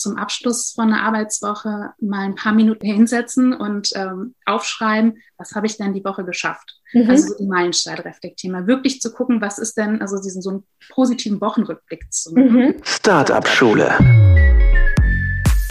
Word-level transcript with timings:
zum 0.00 0.16
Abschluss 0.16 0.72
von 0.72 0.92
einer 0.92 1.02
Arbeitswoche 1.02 1.90
mal 2.00 2.24
ein 2.24 2.34
paar 2.34 2.52
Minuten 2.52 2.86
hinsetzen 2.86 3.52
und 3.52 3.90
ähm, 3.94 4.34
aufschreiben, 4.46 5.18
was 5.36 5.52
habe 5.54 5.66
ich 5.66 5.76
denn 5.76 5.94
die 5.94 6.04
Woche 6.04 6.24
geschafft? 6.24 6.80
Mhm. 6.92 7.10
Also 7.10 7.34
die 7.38 7.46
Meilensteine 7.46 8.04
reflektieren, 8.04 8.52
mal 8.52 8.66
wirklich 8.66 9.00
zu 9.00 9.12
gucken, 9.12 9.40
was 9.40 9.58
ist 9.58 9.76
denn, 9.76 10.00
also 10.00 10.20
diesen 10.20 10.42
so 10.42 10.50
einen 10.50 10.64
positiven 10.90 11.40
Wochenrückblick 11.40 12.12
zu 12.12 12.32
machen. 12.32 12.52
Mhm. 12.52 12.74
Startup-Schule. 12.82 13.96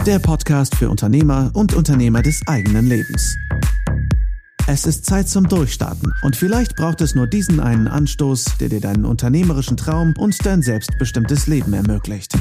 Der 0.06 0.18
Podcast 0.18 0.74
für 0.76 0.88
Unternehmer 0.88 1.50
und 1.54 1.74
Unternehmer 1.74 2.22
des 2.22 2.40
eigenen 2.46 2.86
Lebens. 2.86 3.36
Es 4.66 4.86
ist 4.86 5.04
Zeit 5.04 5.28
zum 5.28 5.48
Durchstarten 5.48 6.12
und 6.22 6.36
vielleicht 6.36 6.76
braucht 6.76 7.00
es 7.00 7.14
nur 7.14 7.26
diesen 7.26 7.58
einen 7.58 7.88
Anstoß, 7.88 8.58
der 8.60 8.68
dir 8.68 8.80
deinen 8.80 9.04
unternehmerischen 9.04 9.76
Traum 9.76 10.14
und 10.16 10.46
dein 10.46 10.62
selbstbestimmtes 10.62 11.48
Leben 11.48 11.72
ermöglicht. 11.72 12.34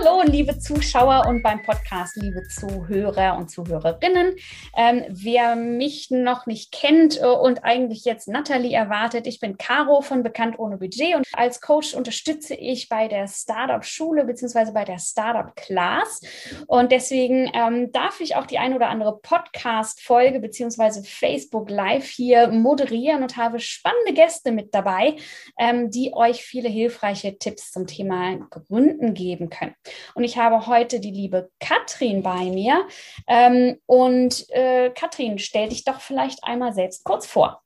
Hallo, 0.00 0.22
liebe 0.22 0.56
Zuschauer 0.58 1.26
und 1.26 1.42
beim 1.42 1.62
Podcast, 1.62 2.16
liebe 2.16 2.46
Zuhörer 2.48 3.36
und 3.36 3.50
Zuhörerinnen. 3.50 4.36
Ähm, 4.76 5.04
wer 5.08 5.56
mich 5.56 6.10
noch 6.10 6.46
nicht 6.46 6.70
kennt 6.70 7.20
äh, 7.20 7.24
und 7.24 7.64
eigentlich 7.64 8.04
jetzt 8.04 8.28
Natalie 8.28 8.76
erwartet, 8.76 9.26
ich 9.26 9.40
bin 9.40 9.56
Caro 9.56 10.00
von 10.00 10.22
Bekannt 10.22 10.58
ohne 10.58 10.76
Budget 10.76 11.16
und 11.16 11.26
als 11.32 11.60
Coach 11.60 11.94
unterstütze 11.94 12.54
ich 12.54 12.88
bei 12.88 13.08
der 13.08 13.26
Startup-Schule 13.26 14.24
bzw. 14.24 14.70
bei 14.70 14.84
der 14.84 14.98
Startup-Class. 14.98 16.20
Und 16.68 16.92
deswegen 16.92 17.50
ähm, 17.52 17.90
darf 17.90 18.20
ich 18.20 18.36
auch 18.36 18.46
die 18.46 18.58
ein 18.58 18.74
oder 18.74 18.90
andere 18.90 19.18
Podcast-Folge 19.18 20.38
bzw. 20.38 21.02
Facebook 21.02 21.70
Live 21.70 22.06
hier 22.06 22.48
moderieren 22.48 23.24
und 23.24 23.36
habe 23.36 23.58
spannende 23.58 24.12
Gäste 24.12 24.52
mit 24.52 24.74
dabei, 24.74 25.16
ähm, 25.58 25.90
die 25.90 26.12
euch 26.14 26.44
viele 26.44 26.68
hilfreiche 26.68 27.36
Tipps 27.36 27.72
zum 27.72 27.88
Thema 27.88 28.36
Gründen 28.50 29.14
geben 29.14 29.50
können. 29.50 29.74
Und 30.14 30.24
ich 30.24 30.38
habe 30.38 30.66
heute 30.66 31.00
die 31.00 31.10
liebe 31.10 31.50
Katrin 31.60 32.22
bei 32.22 32.50
mir. 32.50 32.86
Ähm, 33.26 33.78
und 33.86 34.48
äh, 34.50 34.90
Katrin, 34.90 35.38
stell 35.38 35.68
dich 35.68 35.84
doch 35.84 36.00
vielleicht 36.00 36.44
einmal 36.44 36.72
selbst 36.72 37.04
kurz 37.04 37.26
vor. 37.26 37.62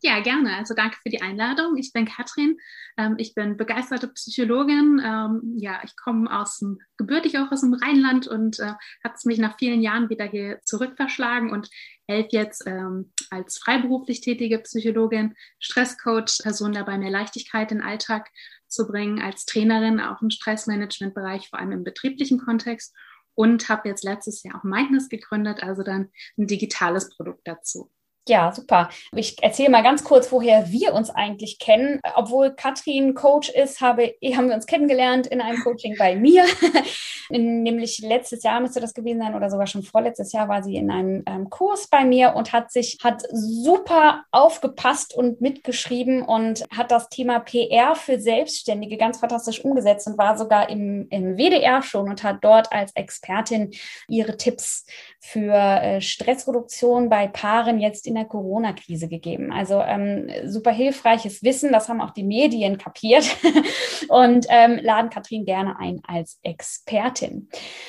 Ja, 0.00 0.20
gerne. 0.20 0.54
Also 0.56 0.74
danke 0.74 0.96
für 1.02 1.08
die 1.08 1.22
Einladung. 1.22 1.76
Ich 1.76 1.92
bin 1.92 2.06
Katrin. 2.06 2.56
Ähm, 2.96 3.16
ich 3.18 3.34
bin 3.34 3.56
begeisterte 3.56 4.06
Psychologin. 4.06 5.02
Ähm, 5.04 5.56
ja, 5.56 5.80
ich 5.82 5.96
komme 5.96 6.30
aus 6.30 6.58
dem, 6.58 6.78
gebürtig 6.96 7.36
auch 7.36 7.50
aus 7.50 7.62
dem 7.62 7.74
Rheinland 7.74 8.28
und 8.28 8.60
äh, 8.60 8.74
hat 9.02 9.16
es 9.16 9.24
mich 9.24 9.38
nach 9.38 9.58
vielen 9.58 9.80
Jahren 9.80 10.08
wieder 10.08 10.24
hier 10.24 10.60
zurückverschlagen 10.62 11.50
und 11.50 11.68
helfe 12.06 12.28
jetzt 12.30 12.64
ähm, 12.66 13.12
als 13.30 13.58
freiberuflich 13.58 14.20
tätige 14.20 14.60
Psychologin, 14.60 15.34
Stresscoach, 15.58 16.42
Personen 16.42 16.74
dabei 16.74 16.96
mehr 16.96 17.10
Leichtigkeit 17.10 17.72
in 17.72 17.78
den 17.78 17.86
Alltag 17.86 18.30
zu 18.68 18.86
bringen, 18.86 19.20
als 19.20 19.44
Trainerin 19.46 20.00
auch 20.00 20.22
im 20.22 20.30
Stressmanagement-Bereich, 20.30 21.48
vor 21.48 21.58
allem 21.58 21.72
im 21.72 21.84
betrieblichen 21.84 22.38
Kontext 22.38 22.94
und 23.34 23.68
habe 23.68 23.88
jetzt 23.88 24.04
letztes 24.04 24.42
Jahr 24.42 24.56
auch 24.58 24.64
Mindness 24.64 25.08
gegründet, 25.08 25.62
also 25.62 25.82
dann 25.82 26.10
ein 26.36 26.46
digitales 26.46 27.08
Produkt 27.10 27.46
dazu. 27.46 27.90
Ja, 28.28 28.52
super. 28.52 28.90
Ich 29.16 29.42
erzähle 29.42 29.70
mal 29.70 29.82
ganz 29.82 30.04
kurz, 30.04 30.30
woher 30.30 30.70
wir 30.70 30.92
uns 30.92 31.08
eigentlich 31.08 31.58
kennen. 31.58 31.98
Obwohl 32.14 32.50
Katrin 32.50 33.14
Coach 33.14 33.48
ist, 33.48 33.80
habe, 33.80 34.14
haben 34.22 34.48
wir 34.48 34.54
uns 34.54 34.66
kennengelernt 34.66 35.26
in 35.26 35.40
einem 35.40 35.62
Coaching 35.64 35.96
bei 35.98 36.14
mir. 36.14 36.44
Nämlich 37.30 38.00
letztes 38.00 38.42
Jahr 38.42 38.60
müsste 38.60 38.80
das 38.80 38.92
gewesen 38.92 39.20
sein 39.20 39.34
oder 39.34 39.50
sogar 39.50 39.66
schon 39.66 39.82
vorletztes 39.82 40.32
Jahr 40.32 40.48
war 40.48 40.62
sie 40.62 40.76
in 40.76 40.90
einem 40.90 41.22
ähm, 41.26 41.48
Kurs 41.48 41.88
bei 41.88 42.04
mir 42.04 42.34
und 42.34 42.52
hat 42.52 42.70
sich, 42.70 42.98
hat 43.02 43.22
super 43.30 44.24
aufgepasst 44.30 45.14
und 45.14 45.40
mitgeschrieben 45.40 46.22
und 46.22 46.64
hat 46.74 46.90
das 46.90 47.08
Thema 47.08 47.40
PR 47.40 47.94
für 47.94 48.20
Selbstständige 48.20 48.98
ganz 48.98 49.18
fantastisch 49.20 49.64
umgesetzt 49.64 50.06
und 50.06 50.18
war 50.18 50.36
sogar 50.36 50.68
im, 50.68 51.06
im 51.10 51.36
WDR 51.36 51.82
schon 51.82 52.08
und 52.08 52.22
hat 52.22 52.38
dort 52.42 52.72
als 52.72 52.92
Expertin 52.94 53.70
ihre 54.08 54.36
Tipps 54.36 54.84
für 55.20 55.54
äh, 55.54 56.00
Stressreduktion 56.00 57.08
bei 57.08 57.26
Paaren 57.26 57.78
jetzt 57.78 58.06
in 58.06 58.17
der 58.18 58.26
Corona-Krise 58.26 59.08
gegeben. 59.08 59.52
Also 59.52 59.80
ähm, 59.80 60.28
super 60.44 60.70
hilfreiches 60.70 61.42
Wissen, 61.42 61.72
das 61.72 61.88
haben 61.88 62.00
auch 62.00 62.10
die 62.10 62.24
Medien 62.24 62.78
kapiert 62.78 63.24
und 64.08 64.46
ähm, 64.48 64.78
laden 64.82 65.10
Katrin 65.10 65.44
gerne 65.44 65.78
ein 65.78 66.00
als 66.06 66.38
Expertin. 66.42 67.48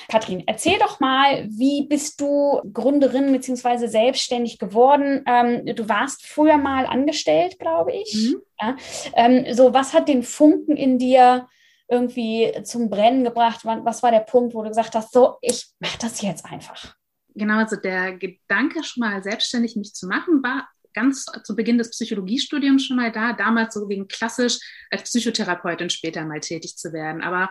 Katrin, 0.09 0.43
erzähl 0.45 0.77
doch 0.79 0.99
mal, 0.99 1.47
wie 1.49 1.87
bist 1.87 2.21
du 2.21 2.61
Gründerin 2.71 3.31
bzw. 3.31 3.87
selbstständig 3.87 4.59
geworden? 4.59 5.23
Ähm, 5.27 5.65
du 5.75 5.89
warst 5.89 6.25
früher 6.25 6.57
mal 6.57 6.85
angestellt, 6.85 7.59
glaube 7.59 7.91
ich. 7.91 8.13
Mhm. 8.13 8.41
Ja? 8.61 8.75
Ähm, 9.15 9.53
so, 9.53 9.73
was 9.73 9.93
hat 9.93 10.07
den 10.07 10.23
Funken 10.23 10.77
in 10.77 10.97
dir 10.97 11.47
irgendwie 11.87 12.53
zum 12.63 12.89
Brennen 12.89 13.23
gebracht? 13.23 13.61
Was 13.63 14.03
war 14.03 14.11
der 14.11 14.19
Punkt, 14.19 14.53
wo 14.53 14.61
du 14.61 14.69
gesagt 14.69 14.95
hast, 14.95 15.11
so, 15.11 15.37
ich 15.41 15.69
mache 15.79 15.97
das 15.99 16.21
jetzt 16.21 16.45
einfach? 16.45 16.98
Genau, 17.35 17.57
also 17.57 17.75
der 17.75 18.17
Gedanke, 18.17 18.83
schon 18.83 19.01
mal 19.01 19.23
selbstständig 19.23 19.75
mich 19.75 19.93
zu 19.93 20.07
machen, 20.07 20.43
war 20.43 20.67
ganz 20.93 21.25
zu 21.43 21.55
Beginn 21.55 21.77
des 21.77 21.91
Psychologiestudiums 21.91 22.85
schon 22.85 22.97
mal 22.97 23.11
da, 23.11 23.33
damals 23.33 23.73
so 23.73 23.87
wegen 23.89 24.07
klassisch 24.07 24.59
als 24.91 25.03
Psychotherapeutin 25.03 25.89
später 25.89 26.25
mal 26.25 26.39
tätig 26.39 26.77
zu 26.77 26.93
werden. 26.93 27.21
Aber 27.21 27.49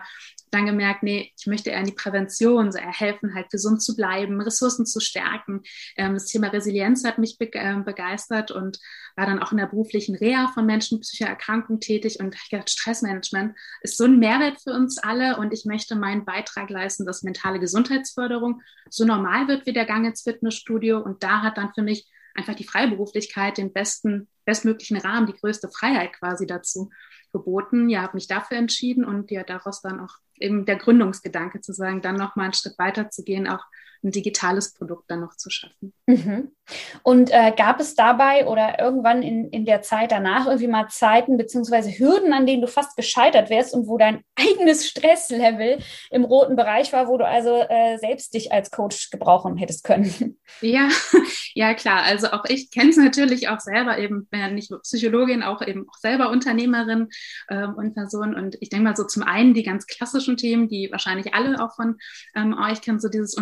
dann 0.51 0.65
gemerkt, 0.65 1.03
nee, 1.03 1.31
ich 1.37 1.47
möchte 1.47 1.69
eher 1.69 1.79
in 1.79 1.85
die 1.85 1.93
Prävention, 1.93 2.71
so 2.71 2.79
eher 2.79 2.91
helfen, 2.91 3.35
halt 3.35 3.49
gesund 3.49 3.81
zu 3.81 3.95
bleiben, 3.95 4.41
Ressourcen 4.41 4.85
zu 4.85 4.99
stärken. 4.99 5.61
Ähm, 5.95 6.15
das 6.15 6.25
Thema 6.25 6.47
Resilienz 6.47 7.03
hat 7.03 7.17
mich 7.17 7.37
ähm, 7.39 7.85
begeistert 7.85 8.51
und 8.51 8.79
war 9.15 9.25
dann 9.25 9.39
auch 9.41 9.51
in 9.51 9.57
der 9.57 9.67
beruflichen 9.67 10.15
Reha 10.15 10.47
von 10.53 10.65
Menschen 10.65 10.97
mit 10.97 11.03
Psychoerkrankungen 11.03 11.79
tätig 11.79 12.19
und 12.19 12.35
ich 12.35 12.49
gedacht, 12.49 12.69
Stressmanagement 12.69 13.55
ist 13.81 13.97
so 13.97 14.05
ein 14.05 14.19
Mehrwert 14.19 14.61
für 14.61 14.71
uns 14.71 14.97
alle 14.97 15.37
und 15.37 15.53
ich 15.53 15.65
möchte 15.65 15.95
meinen 15.95 16.25
Beitrag 16.25 16.69
leisten, 16.69 17.05
dass 17.05 17.23
mentale 17.23 17.59
Gesundheitsförderung 17.59 18.61
so 18.89 19.05
normal 19.05 19.47
wird 19.47 19.65
wie 19.65 19.73
der 19.73 19.85
Gang 19.85 20.05
ins 20.05 20.23
Fitnessstudio 20.23 20.99
und 20.99 21.23
da 21.23 21.41
hat 21.41 21.57
dann 21.57 21.73
für 21.73 21.83
mich 21.83 22.07
einfach 22.39 22.55
die 22.55 22.63
Freiberuflichkeit 22.63 23.57
den 23.57 23.73
besten, 23.73 24.27
bestmöglichen 24.45 24.97
Rahmen, 24.97 25.27
die 25.27 25.33
größte 25.33 25.69
Freiheit 25.69 26.13
quasi 26.13 26.47
dazu 26.47 26.89
geboten. 27.31 27.89
Ja, 27.89 28.01
habe 28.01 28.15
mich 28.15 28.27
dafür 28.27 28.57
entschieden 28.57 29.05
und 29.05 29.29
ja, 29.29 29.43
daraus 29.43 29.81
dann 29.81 29.99
auch 29.99 30.15
eben 30.39 30.65
der 30.65 30.77
Gründungsgedanke 30.77 31.61
zu 31.61 31.73
sagen, 31.73 32.01
dann 32.01 32.15
noch 32.15 32.35
mal 32.35 32.45
einen 32.45 32.53
Schritt 32.53 32.79
weiter 32.79 33.09
zu 33.09 33.23
gehen, 33.23 33.47
auch 33.47 33.63
ein 34.03 34.11
digitales 34.11 34.73
Produkt 34.73 35.09
dann 35.09 35.21
noch 35.21 35.35
zu 35.35 35.49
schaffen. 35.49 35.93
Mhm. 36.05 36.51
Und 37.03 37.31
äh, 37.31 37.51
gab 37.55 37.79
es 37.79 37.95
dabei 37.95 38.47
oder 38.47 38.79
irgendwann 38.79 39.23
in, 39.23 39.49
in 39.49 39.65
der 39.65 39.81
Zeit 39.81 40.11
danach 40.11 40.45
irgendwie 40.45 40.67
mal 40.67 40.87
Zeiten 40.87 41.37
beziehungsweise 41.37 41.89
Hürden, 41.89 42.33
an 42.33 42.45
denen 42.45 42.61
du 42.61 42.67
fast 42.67 42.95
gescheitert 42.95 43.49
wärst 43.49 43.73
und 43.73 43.87
wo 43.87 43.97
dein 43.97 44.23
eigenes 44.35 44.87
Stresslevel 44.87 45.79
im 46.11 46.23
roten 46.23 46.55
Bereich 46.55 46.93
war, 46.93 47.07
wo 47.07 47.17
du 47.17 47.25
also 47.25 47.63
äh, 47.69 47.97
selbst 47.97 48.33
dich 48.33 48.51
als 48.51 48.71
Coach 48.71 49.09
gebrauchen 49.09 49.57
hättest 49.57 49.83
können? 49.83 50.37
Ja, 50.61 50.89
ja 51.53 51.73
klar. 51.73 52.03
Also 52.03 52.31
auch 52.31 52.43
ich 52.45 52.71
kenne 52.71 52.89
es 52.89 52.97
natürlich 52.97 53.49
auch 53.49 53.59
selber 53.59 53.97
eben, 53.97 54.25
bin 54.27 54.55
nicht 54.55 54.71
nur 54.71 54.81
Psychologin, 54.81 55.43
auch 55.43 55.61
eben 55.61 55.87
auch 55.89 55.97
selber 55.99 56.31
Unternehmerin 56.31 57.07
ähm, 57.49 57.75
und 57.75 57.93
Person. 57.93 58.35
Und 58.35 58.57
ich 58.59 58.69
denke 58.69 58.83
mal 58.83 58.95
so 58.95 59.05
zum 59.05 59.23
einen 59.23 59.53
die 59.53 59.63
ganz 59.63 59.85
klassischen 59.85 60.37
Themen, 60.37 60.67
die 60.67 60.89
wahrscheinlich 60.91 61.33
alle 61.33 61.63
auch 61.63 61.75
von 61.75 61.97
ähm, 62.35 62.57
euch 62.57 62.81
kennen, 62.81 62.99
so 62.99 63.09
dieses 63.09 63.35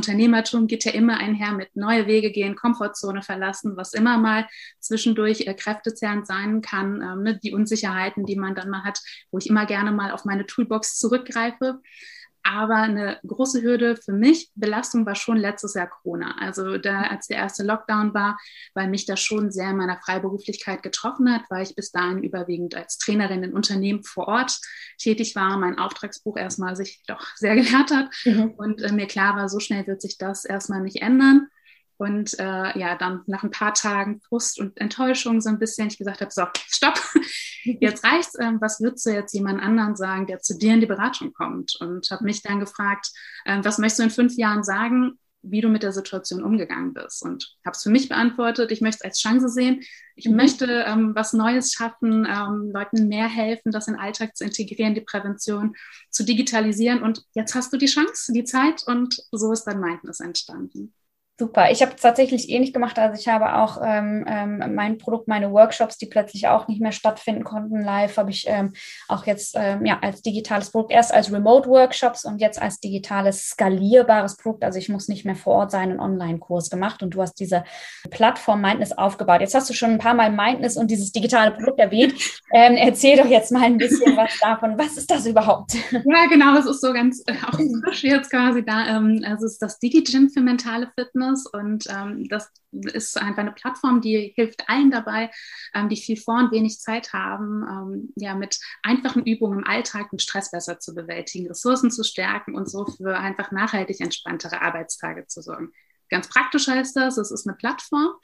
Unternehmertum 0.48 0.68
geht 0.68 0.86
ja 0.86 0.92
immer 0.92 1.18
einher 1.18 1.54
mit 1.54 1.76
neue 1.76 2.08
Wege 2.08 2.32
gehen, 2.32 2.56
Komfortzone 2.56 3.22
verlassen, 3.22 3.78
was 3.78 3.94
immer 3.94 4.18
mal 4.18 4.48
zwischendurch 4.80 5.48
äh, 5.48 5.54
kräftezehrend 5.54 6.28
sein 6.28 6.62
kann, 6.62 7.02
ähm, 7.02 7.24
ne, 7.24 7.40
die 7.42 7.54
Unsicherheiten, 7.54 8.26
die 8.26 8.36
man 8.36 8.56
dann 8.56 8.70
mal 8.70 8.84
hat, 8.84 9.00
wo 9.32 9.38
ich 9.38 9.50
immer 9.50 9.66
gerne 9.66 9.92
mal 9.92 10.12
auf 10.12 10.26
meine 10.26 10.46
Toolbox 10.46 10.98
zurückgreife. 10.98 11.82
Aber 12.50 12.76
eine 12.76 13.20
große 13.28 13.62
Hürde 13.62 13.98
für 13.98 14.14
mich, 14.14 14.52
Belastung 14.56 15.06
war 15.06 15.16
schon 15.16 15.36
letztes 15.36 15.74
Jahr 15.74 15.90
Corona. 15.90 16.36
Also 16.40 16.78
da, 16.78 17.02
als 17.02 17.28
der 17.28 17.38
erste 17.38 17.64
Lockdown 17.64 18.14
war, 18.14 18.38
weil 18.74 18.88
mich 18.88 19.06
das 19.06 19.20
schon 19.20 19.52
sehr 19.52 19.72
in 19.72 19.76
meiner 19.76 19.98
Freiberuflichkeit 19.98 20.82
getroffen 20.82 21.30
hat, 21.30 21.42
weil 21.50 21.64
ich 21.64 21.76
bis 21.76 21.92
dahin 21.92 22.24
überwiegend 22.24 22.74
als 22.74 23.00
Trainerin 23.00 23.44
in 23.44 23.54
Unternehmen 23.54 24.04
vor 24.06 24.30
Ort 24.30 24.62
tätig 24.98 25.36
war, 25.36 25.58
mein 25.58 25.78
Auftragsbuch 25.78 26.38
erstmal 26.38 26.78
sich 26.78 27.04
doch 27.06 27.36
sehr 27.36 27.56
gelehrt 27.58 27.92
hat 27.92 28.10
mhm. 28.24 28.52
und 28.52 28.82
äh, 28.82 28.94
mir 28.94 29.08
klar 29.08 29.36
war, 29.36 29.50
so 29.50 29.60
schnell 29.60 29.86
wird 29.86 30.02
sich 30.02 30.18
das 30.18 30.46
erstmal 30.46 30.80
nicht 30.80 31.02
ändern. 31.02 31.50
Und 31.98 32.40
äh, 32.40 32.78
ja, 32.78 32.96
dann 32.96 33.22
nach 33.26 33.44
ein 33.44 33.52
paar 33.52 33.74
Tagen 33.74 34.22
Frust 34.22 34.60
und 34.60 34.78
Enttäuschung 34.78 35.42
so 35.42 35.50
ein 35.50 35.60
bisschen, 35.60 35.88
ich 35.88 35.98
gesagt 35.98 36.22
habe, 36.22 36.32
so, 36.32 36.46
stopp, 36.68 37.00
jetzt 37.64 38.04
reicht's. 38.04 38.38
Ähm, 38.40 38.60
was 38.62 38.80
würdest 38.80 39.06
du 39.06 39.12
jetzt 39.12 39.34
jemand 39.34 39.62
anderen 39.62 39.96
sagen, 39.96 40.28
der 40.28 40.40
zu 40.40 40.58
dir 40.58 40.74
in 40.74 40.80
die 40.80 40.86
Beratung 40.86 41.34
kommt? 41.34 41.76
Und 41.80 42.10
habe 42.12 42.24
mich 42.24 42.42
dann 42.44 42.60
gefragt, 42.60 43.12
äh, 43.46 43.60
was 43.64 43.78
möchtest 43.80 44.00
du 44.00 44.04
in 44.04 44.10
fünf 44.12 44.38
Jahren 44.38 44.64
sagen, 44.64 45.18
wie 45.42 45.62
du 45.62 45.70
mit 45.70 45.84
der 45.84 45.92
Situation 45.92 46.44
umgegangen 46.44 46.94
bist? 46.94 47.24
Und 47.24 47.56
habe 47.66 47.76
es 47.76 47.84
für 47.84 47.90
mich 47.90 48.10
beantwortet, 48.10 48.72
ich 48.72 48.82
möchte 48.82 49.00
es 49.00 49.06
als 49.06 49.20
Chance 49.20 49.50
sehen. 49.50 49.82
Ich 50.16 50.28
mhm. 50.28 50.36
möchte 50.36 50.86
ähm, 50.88 51.16
was 51.16 51.34
Neues 51.34 51.72
schaffen, 51.72 52.28
ähm, 52.30 52.72
Leuten 52.74 53.08
mehr 53.08 53.28
helfen, 53.28 53.72
das 53.72 53.88
in 53.88 53.94
den 53.94 54.02
Alltag 54.02 54.36
zu 54.36 54.44
integrieren, 54.44 54.96
die 54.96 55.02
Prävention 55.02 55.76
zu 56.10 56.24
digitalisieren. 56.24 57.02
Und 57.02 57.24
jetzt 57.34 57.56
hast 57.56 57.72
du 57.74 57.78
die 57.78 57.86
Chance, 57.88 58.34
die 58.34 58.44
Zeit 58.44 58.84
und 58.86 59.18
so 59.32 59.52
ist 59.52 59.64
dann 59.64 59.80
Mindness 59.80 60.20
entstanden. 60.20 60.94
Super. 61.40 61.70
Ich 61.70 61.84
habe 61.84 61.96
tatsächlich 61.96 62.50
ähnlich 62.50 62.74
gemacht. 62.74 62.98
Also 62.98 63.20
ich 63.20 63.28
habe 63.28 63.58
auch 63.58 63.80
ähm, 63.86 64.26
ähm, 64.28 64.74
mein 64.74 64.98
Produkt, 64.98 65.28
meine 65.28 65.52
Workshops, 65.52 66.00
die 66.00 66.08
plötzlich 66.08 66.48
auch 66.48 66.68
nicht 66.68 66.82
mehr 66.82 66.92
stattfinden 66.92 67.44
konnten 67.44 67.80
live, 67.80 68.18
habe 68.18 68.32
ich 68.32 68.46
ähm, 68.48 68.74
auch 69.08 69.28
jetzt 69.28 69.56
ähm, 69.56 69.86
ja 69.86 70.00
als 70.02 70.24
digitales 70.24 70.72
Produkt 70.72 70.92
erst 70.92 71.14
als 71.14 71.32
Remote-Workshops 71.32 72.26
und 72.26 72.42
jetzt 72.42 72.60
als 72.60 72.80
digitales 72.80 73.50
skalierbares 73.50 74.36
Produkt. 74.38 74.64
Also 74.64 74.80
ich 74.80 74.90
muss 74.90 75.10
nicht 75.10 75.26
mehr 75.26 75.36
vor 75.36 75.54
Ort 75.54 75.70
sein, 75.70 75.92
einen 75.92 76.00
Online-Kurs 76.00 76.72
gemacht 76.72 77.04
und 77.04 77.12
du 77.12 77.22
hast 77.22 77.36
diese 77.36 77.64
Plattform 78.10 78.60
Mindness 78.60 78.92
aufgebaut. 78.94 79.42
Jetzt 79.42 79.54
hast 79.54 79.70
du 79.70 79.76
schon 79.76 79.92
ein 79.92 80.00
paar 80.00 80.16
Mal 80.16 80.32
Mindness 80.32 80.76
und 80.76 80.90
dieses 80.90 81.12
digitale 81.12 81.52
Produkt 81.52 81.80
erwähnt. 81.80 82.16
Ähm, 82.54 82.76
erzähl 82.78 83.18
doch 83.18 83.26
jetzt 83.26 83.52
mal 83.52 83.64
ein 83.64 83.78
bisschen 83.78 84.16
was 84.16 84.40
davon. 84.40 84.78
Was 84.78 84.96
ist 84.96 85.12
das 85.12 85.26
überhaupt? 85.26 85.74
Ja, 85.92 86.28
genau. 86.30 86.58
Es 86.58 86.66
ist 86.66 86.80
so 86.80 86.94
ganz 86.94 87.22
äh, 87.28 87.34
auch 87.46 87.60
frisch 87.84 88.04
jetzt 88.04 88.30
quasi 88.30 88.64
da. 88.64 88.88
Ähm, 88.88 89.22
also 89.26 89.46
es 89.46 89.54
ist 89.54 89.62
das 89.62 89.80
DigiGym 89.80 90.30
für 90.30 90.40
mentale 90.40 90.90
Fitness. 90.98 91.27
Business 91.28 91.46
und 91.46 91.86
ähm, 91.90 92.28
das 92.30 92.52
ist 92.72 93.18
einfach 93.18 93.42
eine 93.42 93.52
Plattform, 93.52 94.02
die 94.02 94.34
hilft 94.36 94.68
allen 94.70 94.92
dabei, 94.92 95.30
ähm, 95.74 95.90
die 95.90 95.96
viel 95.96 96.18
vor 96.18 96.38
und 96.38 96.52
wenig 96.52 96.80
Zeit 96.80 97.14
haben, 97.14 97.64
ähm, 97.70 98.14
ja, 98.16 98.36
mit 98.36 98.60
einfachen 98.84 99.26
Übungen 99.26 99.60
im 99.60 99.68
Alltag 99.68 100.10
den 100.10 100.20
Stress 100.20 100.52
besser 100.52 100.80
zu 100.80 100.94
bewältigen, 100.94 101.48
Ressourcen 101.48 101.92
zu 101.92 102.04
stärken 102.04 102.56
und 102.56 102.70
so 102.70 102.86
für 102.86 103.18
einfach 103.18 103.52
nachhaltig 103.52 104.00
entspanntere 104.00 104.62
Arbeitstage 104.62 105.28
zu 105.28 105.42
sorgen. 105.42 105.72
Ganz 106.10 106.30
praktisch 106.30 106.68
heißt 106.68 106.96
das, 106.96 107.18
es 107.18 107.32
ist 107.32 107.48
eine 107.48 107.56
Plattform, 107.58 108.16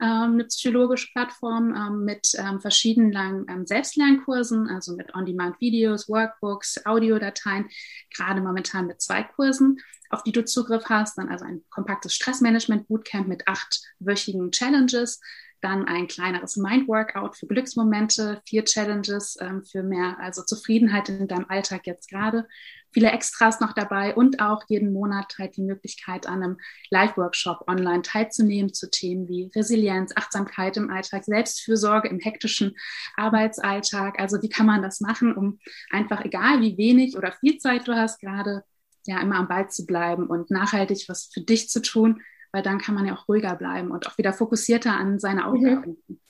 ähm, 0.00 0.34
eine 0.34 0.44
psychologische 0.44 1.08
Plattform 1.12 1.74
ähm, 1.74 2.04
mit 2.04 2.28
ähm, 2.38 2.60
verschiedenen 2.60 3.66
Selbstlernkursen, 3.66 4.68
also 4.68 4.94
mit 4.94 5.14
On-Demand-Videos, 5.14 6.08
Workbooks, 6.08 6.84
Audiodateien, 6.86 7.68
gerade 8.14 8.40
momentan 8.40 8.86
mit 8.86 9.00
zwei 9.00 9.22
Kursen, 9.22 9.80
auf 10.10 10.22
die 10.22 10.32
du 10.32 10.44
Zugriff 10.44 10.84
hast. 10.88 11.18
Dann 11.18 11.28
also 11.28 11.44
ein 11.44 11.62
kompaktes 11.70 12.14
Stressmanagement-Bootcamp 12.14 13.26
mit 13.26 13.48
achtwöchigen 13.48 14.52
Challenges, 14.52 15.20
dann 15.60 15.86
ein 15.86 16.08
kleineres 16.08 16.56
Mind-Workout 16.56 17.36
für 17.36 17.46
Glücksmomente, 17.46 18.42
vier 18.46 18.64
Challenges 18.66 19.38
für 19.70 19.82
mehr 19.82 20.18
also 20.20 20.42
Zufriedenheit 20.42 21.08
in 21.08 21.26
deinem 21.26 21.46
Alltag 21.48 21.86
jetzt 21.86 22.10
gerade 22.10 22.46
viele 22.94 23.10
Extras 23.10 23.60
noch 23.60 23.72
dabei 23.72 24.14
und 24.14 24.40
auch 24.40 24.62
jeden 24.68 24.92
Monat 24.92 25.34
halt 25.38 25.56
die 25.56 25.62
Möglichkeit, 25.62 26.26
an 26.26 26.42
einem 26.42 26.56
Live-Workshop 26.90 27.68
online 27.68 28.02
teilzunehmen 28.02 28.72
zu 28.72 28.88
Themen 28.88 29.28
wie 29.28 29.50
Resilienz, 29.54 30.12
Achtsamkeit 30.16 30.76
im 30.76 30.90
Alltag, 30.90 31.24
Selbstfürsorge 31.24 32.08
im 32.08 32.20
hektischen 32.20 32.76
Arbeitsalltag. 33.16 34.18
Also 34.20 34.40
wie 34.40 34.48
kann 34.48 34.66
man 34.66 34.80
das 34.80 35.00
machen, 35.00 35.36
um 35.36 35.58
einfach 35.90 36.24
egal 36.24 36.60
wie 36.60 36.78
wenig 36.78 37.16
oder 37.16 37.32
viel 37.32 37.58
Zeit 37.58 37.86
du 37.88 37.94
hast, 37.94 38.20
gerade 38.20 38.62
ja 39.06 39.20
immer 39.20 39.36
am 39.36 39.48
Ball 39.48 39.68
zu 39.68 39.84
bleiben 39.84 40.28
und 40.28 40.50
nachhaltig 40.50 41.04
was 41.08 41.28
für 41.32 41.40
dich 41.40 41.68
zu 41.68 41.82
tun, 41.82 42.22
weil 42.52 42.62
dann 42.62 42.78
kann 42.78 42.94
man 42.94 43.04
ja 43.06 43.14
auch 43.14 43.28
ruhiger 43.28 43.56
bleiben 43.56 43.90
und 43.90 44.06
auch 44.06 44.16
wieder 44.16 44.32
fokussierter 44.32 44.92
an 44.92 45.18
seine 45.18 45.42
mhm. 45.42 45.46
Aufgaben. 45.46 45.96
Mhm. 46.06 46.20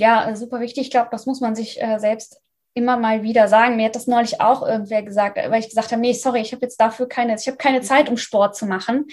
Ja, 0.00 0.34
super 0.36 0.60
wichtig. 0.60 0.86
Ich 0.86 0.90
glaube, 0.90 1.08
das 1.10 1.26
muss 1.26 1.40
man 1.40 1.54
sich 1.54 1.82
äh, 1.82 1.98
selbst 1.98 2.40
immer 2.74 2.96
mal 2.96 3.22
wieder 3.22 3.48
sagen. 3.48 3.76
Mir 3.76 3.86
hat 3.86 3.96
das 3.96 4.06
neulich 4.06 4.40
auch 4.40 4.66
irgendwer 4.66 5.02
gesagt, 5.02 5.36
weil 5.36 5.60
ich 5.60 5.68
gesagt 5.68 5.92
habe, 5.92 6.00
nee, 6.00 6.12
sorry, 6.12 6.40
ich 6.40 6.52
habe 6.52 6.62
jetzt 6.62 6.80
dafür 6.80 7.08
keine, 7.08 7.34
ich 7.34 7.46
habe 7.46 7.56
keine 7.56 7.80
Zeit, 7.80 8.08
um 8.08 8.16
Sport 8.16 8.56
zu 8.56 8.66
machen. 8.66 9.06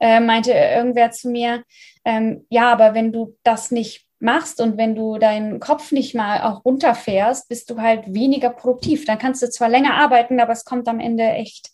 Äh, 0.00 0.20
meinte 0.20 0.52
irgendwer 0.52 1.10
zu 1.10 1.28
mir, 1.28 1.64
ähm, 2.04 2.46
ja, 2.48 2.72
aber 2.72 2.94
wenn 2.94 3.12
du 3.12 3.36
das 3.42 3.70
nicht 3.70 4.06
machst 4.20 4.60
und 4.60 4.76
wenn 4.76 4.94
du 4.94 5.18
deinen 5.18 5.60
Kopf 5.60 5.92
nicht 5.92 6.14
mal 6.14 6.42
auch 6.42 6.64
runterfährst, 6.64 7.48
bist 7.48 7.70
du 7.70 7.80
halt 7.80 8.14
weniger 8.14 8.50
produktiv. 8.50 9.06
Dann 9.06 9.18
kannst 9.18 9.42
du 9.42 9.50
zwar 9.50 9.68
länger 9.68 9.94
arbeiten, 9.94 10.40
aber 10.40 10.52
es 10.52 10.64
kommt 10.64 10.88
am 10.88 11.00
Ende 11.00 11.24
echt 11.24 11.70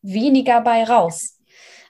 weniger 0.00 0.60
bei 0.60 0.84
raus. 0.84 1.38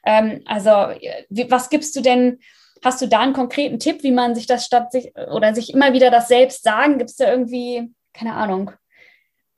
Ähm, 0.05 0.43
also, 0.47 0.71
was 0.71 1.69
gibst 1.71 1.95
du 1.97 2.01
denn? 2.01 2.41
Hast 2.85 3.03
du 3.03 3.09
da 3.09 3.21
einen 3.21 3.33
konkreten 3.33 3.79
Tipp, 3.79 4.03
wie 4.03 4.13
man 4.13 4.35
sich 4.35 4.47
das 4.47 4.65
statt 4.65 4.93
sich 4.93 5.13
oder 5.17 5.55
sich 5.55 5.75
immer 5.75 5.93
wieder 5.93 6.11
das 6.11 6.29
selbst 6.29 6.63
sagen? 6.63 6.99
Gibt 6.99 7.11
es 7.11 7.17
da 7.17 7.29
irgendwie, 7.29 7.93
keine 8.13 8.35
Ahnung, 8.35 8.71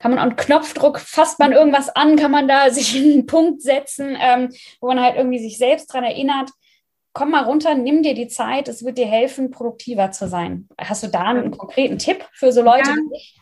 kann 0.01 0.11
man 0.11 0.19
an 0.19 0.35
Knopfdruck, 0.35 0.99
fasst 0.99 1.37
man 1.39 1.51
irgendwas 1.51 1.89
an, 1.89 2.15
kann 2.15 2.31
man 2.31 2.47
da 2.47 2.69
sich 2.71 2.95
einen 2.95 3.25
Punkt 3.25 3.61
setzen, 3.61 4.17
ähm, 4.19 4.49
wo 4.79 4.87
man 4.87 4.99
halt 4.99 5.15
irgendwie 5.15 5.39
sich 5.39 5.57
selbst 5.57 5.93
daran 5.93 6.05
erinnert, 6.05 6.49
komm 7.13 7.31
mal 7.31 7.43
runter, 7.43 7.75
nimm 7.75 8.03
dir 8.03 8.15
die 8.15 8.27
Zeit, 8.27 8.67
es 8.67 8.83
wird 8.83 8.97
dir 8.97 9.05
helfen, 9.05 9.51
produktiver 9.51 10.11
zu 10.11 10.27
sein. 10.27 10.67
Hast 10.79 11.03
du 11.03 11.07
da 11.07 11.23
einen 11.23 11.55
konkreten 11.55 11.97
Tipp 11.97 12.25
für 12.33 12.51
so 12.51 12.61
Leute 12.61 12.89
ja. 12.89 12.95
wie 12.95 13.15
ich? 13.15 13.40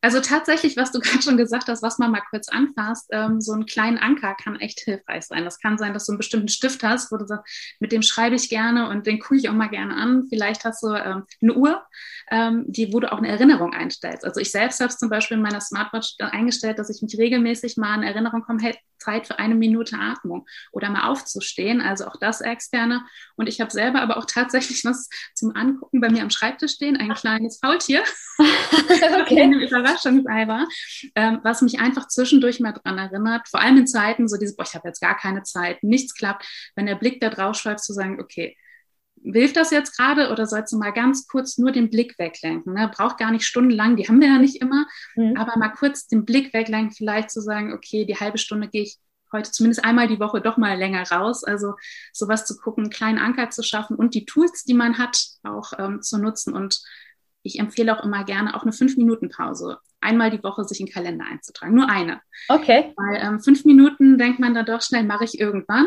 Also 0.00 0.20
tatsächlich, 0.20 0.76
was 0.76 0.90
du 0.90 0.98
gerade 1.00 1.22
schon 1.22 1.36
gesagt 1.36 1.68
hast, 1.68 1.82
was 1.82 1.98
man 1.98 2.10
mal 2.10 2.22
kurz 2.30 2.48
anfasst, 2.48 3.08
ähm, 3.12 3.40
so 3.40 3.52
einen 3.52 3.66
kleinen 3.66 3.98
Anker 3.98 4.34
kann 4.34 4.58
echt 4.58 4.80
hilfreich 4.80 5.24
sein. 5.24 5.44
Das 5.44 5.60
kann 5.60 5.78
sein, 5.78 5.94
dass 5.94 6.06
du 6.06 6.12
einen 6.12 6.18
bestimmten 6.18 6.48
Stift 6.48 6.82
hast, 6.82 7.12
wo 7.12 7.16
du 7.16 7.26
sagst, 7.26 7.76
mit 7.78 7.92
dem 7.92 8.02
schreibe 8.02 8.34
ich 8.34 8.48
gerne 8.48 8.88
und 8.88 9.06
den 9.06 9.20
gucke 9.20 9.36
ich 9.36 9.48
auch 9.48 9.54
mal 9.54 9.68
gerne 9.68 9.94
an. 9.94 10.26
Vielleicht 10.28 10.64
hast 10.64 10.82
du 10.82 10.88
ähm, 10.88 11.24
eine 11.40 11.54
Uhr, 11.54 11.82
ähm, 12.30 12.64
die, 12.66 12.92
wo 12.92 13.00
du 13.00 13.12
auch 13.12 13.18
eine 13.18 13.28
Erinnerung 13.28 13.72
einstellst. 13.72 14.24
Also 14.24 14.40
ich 14.40 14.50
selbst 14.50 14.80
habe 14.80 14.88
es 14.88 14.98
zum 14.98 15.08
Beispiel 15.08 15.36
in 15.36 15.42
meiner 15.42 15.60
Smartwatch 15.60 16.16
eingestellt, 16.18 16.78
dass 16.78 16.90
ich 16.90 17.02
mich 17.02 17.16
regelmäßig 17.18 17.76
mal 17.76 17.94
in 17.96 18.02
Erinnerung 18.02 18.42
komme, 18.42 18.62
hey, 18.62 18.76
Zeit 18.98 19.26
für 19.26 19.38
eine 19.38 19.54
Minute 19.54 19.96
Atmung 19.98 20.46
oder 20.70 20.88
mal 20.88 21.08
aufzustehen. 21.08 21.80
Also 21.80 22.06
auch 22.06 22.16
das 22.16 22.40
externe. 22.40 23.02
Und 23.36 23.48
ich 23.48 23.60
habe 23.60 23.70
selber 23.70 24.00
aber 24.00 24.16
auch 24.16 24.26
tatsächlich 24.26 24.84
was 24.84 25.08
zum 25.34 25.54
Angucken 25.54 26.00
bei 26.00 26.08
mir 26.08 26.22
am 26.22 26.30
Schreibtisch 26.30 26.72
stehen, 26.72 26.96
ein 26.96 27.12
kleines 27.14 27.58
Faultier. 27.58 28.02
okay. 28.38 29.41
Überraschungsei 29.50 30.48
war, 30.48 30.66
ähm, 31.14 31.40
was 31.42 31.62
mich 31.62 31.80
einfach 31.80 32.08
zwischendurch 32.08 32.60
mal 32.60 32.72
dran 32.72 32.98
erinnert, 32.98 33.48
vor 33.48 33.60
allem 33.60 33.78
in 33.78 33.86
Zeiten, 33.86 34.28
so 34.28 34.36
diese, 34.36 34.54
boah, 34.56 34.64
ich 34.64 34.74
habe 34.74 34.88
jetzt 34.88 35.00
gar 35.00 35.16
keine 35.16 35.42
Zeit, 35.42 35.82
nichts 35.82 36.14
klappt, 36.14 36.46
wenn 36.76 36.86
der 36.86 36.96
Blick 36.96 37.20
da 37.20 37.30
drauf 37.30 37.56
schweift, 37.56 37.84
zu 37.84 37.92
sagen, 37.92 38.20
okay, 38.20 38.56
hilft 39.24 39.56
das 39.56 39.70
jetzt 39.70 39.96
gerade 39.96 40.30
oder 40.30 40.46
sollst 40.46 40.72
du 40.72 40.78
mal 40.78 40.90
ganz 40.90 41.26
kurz 41.28 41.58
nur 41.58 41.72
den 41.72 41.90
Blick 41.90 42.18
weglenken? 42.18 42.74
Ne? 42.74 42.90
Braucht 42.94 43.18
gar 43.18 43.30
nicht 43.30 43.44
stundenlang, 43.44 43.96
die 43.96 44.08
haben 44.08 44.20
wir 44.20 44.28
ja 44.28 44.38
nicht 44.38 44.60
immer, 44.60 44.86
mhm. 45.16 45.36
aber 45.36 45.56
mal 45.58 45.70
kurz 45.70 46.06
den 46.06 46.24
Blick 46.24 46.52
weglenken, 46.52 46.92
vielleicht 46.92 47.30
zu 47.30 47.40
sagen, 47.40 47.72
okay, 47.72 48.04
die 48.04 48.16
halbe 48.16 48.38
Stunde 48.38 48.68
gehe 48.68 48.82
ich 48.82 48.98
heute 49.32 49.50
zumindest 49.50 49.84
einmal 49.84 50.08
die 50.08 50.20
Woche 50.20 50.40
doch 50.40 50.56
mal 50.56 50.76
länger 50.76 51.08
raus. 51.10 51.42
Also 51.42 51.74
sowas 52.12 52.44
zu 52.44 52.56
gucken, 52.56 52.84
einen 52.84 52.92
kleinen 52.92 53.18
Anker 53.18 53.50
zu 53.50 53.62
schaffen 53.62 53.96
und 53.96 54.14
die 54.14 54.26
Tools, 54.26 54.64
die 54.64 54.74
man 54.74 54.98
hat, 54.98 55.24
auch 55.42 55.72
ähm, 55.78 56.02
zu 56.02 56.18
nutzen 56.18 56.54
und 56.54 56.82
ich 57.42 57.58
empfehle 57.58 57.96
auch 57.96 58.04
immer 58.04 58.24
gerne 58.24 58.54
auch 58.54 58.62
eine 58.62 58.72
fünf 58.72 58.96
Minuten 58.96 59.28
Pause. 59.28 59.78
Einmal 60.00 60.30
die 60.30 60.42
Woche 60.42 60.64
sich 60.64 60.80
in 60.80 60.86
den 60.86 60.92
Kalender 60.92 61.24
einzutragen. 61.24 61.74
Nur 61.74 61.88
eine. 61.88 62.20
Okay. 62.48 62.92
Weil 62.96 63.22
ähm, 63.22 63.40
fünf 63.40 63.64
Minuten 63.64 64.18
denkt 64.18 64.40
man 64.40 64.54
dann 64.54 64.66
doch 64.66 64.82
schnell, 64.82 65.04
mache 65.04 65.24
ich 65.24 65.38
irgendwann. 65.38 65.86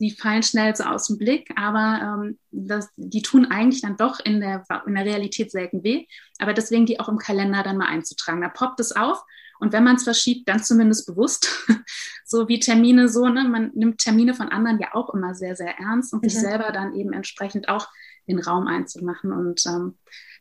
Die 0.00 0.12
fallen 0.12 0.44
schnell 0.44 0.76
so 0.76 0.84
aus 0.84 1.08
dem 1.08 1.18
Blick, 1.18 1.50
aber 1.56 2.22
ähm, 2.22 2.38
das, 2.52 2.88
die 2.96 3.22
tun 3.22 3.46
eigentlich 3.46 3.82
dann 3.82 3.96
doch 3.96 4.20
in 4.20 4.40
der, 4.40 4.64
in 4.86 4.94
der 4.94 5.04
Realität 5.04 5.50
selten 5.50 5.82
weh. 5.82 6.06
Aber 6.38 6.54
deswegen 6.54 6.86
die 6.86 7.00
auch 7.00 7.08
im 7.08 7.18
Kalender 7.18 7.64
dann 7.64 7.78
mal 7.78 7.88
einzutragen. 7.88 8.40
Da 8.40 8.48
poppt 8.48 8.78
es 8.78 8.94
auf 8.94 9.24
und 9.58 9.72
wenn 9.72 9.84
man 9.84 9.96
es 9.96 10.04
verschiebt, 10.04 10.48
dann 10.48 10.62
zumindest 10.62 11.06
bewusst. 11.06 11.66
so 12.24 12.48
wie 12.48 12.60
Termine 12.60 13.08
so, 13.08 13.28
ne? 13.28 13.44
Man 13.44 13.72
nimmt 13.74 13.98
Termine 13.98 14.34
von 14.34 14.48
anderen 14.48 14.78
ja 14.78 14.94
auch 14.94 15.12
immer 15.12 15.34
sehr, 15.34 15.56
sehr 15.56 15.78
ernst 15.78 16.12
und 16.12 16.22
mhm. 16.22 16.28
sich 16.28 16.38
selber 16.38 16.70
dann 16.72 16.94
eben 16.94 17.12
entsprechend 17.12 17.68
auch 17.68 17.88
den 18.28 18.38
Raum 18.38 18.66
einzumachen. 18.66 19.32
Und 19.32 19.66
ähm, 19.66 19.98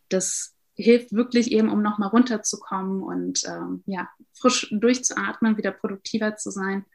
das 0.09 0.55
hilft 0.73 1.11
wirklich 1.11 1.51
eben, 1.51 1.69
um 1.69 1.81
nochmal 1.81 2.09
runterzukommen 2.09 3.01
und 3.01 3.43
ähm, 3.47 3.83
ja, 3.87 4.09
frisch 4.33 4.67
durchzuatmen, 4.71 5.57
wieder 5.57 5.71
produktiver 5.71 6.35
zu 6.35 6.51
sein. 6.51 6.85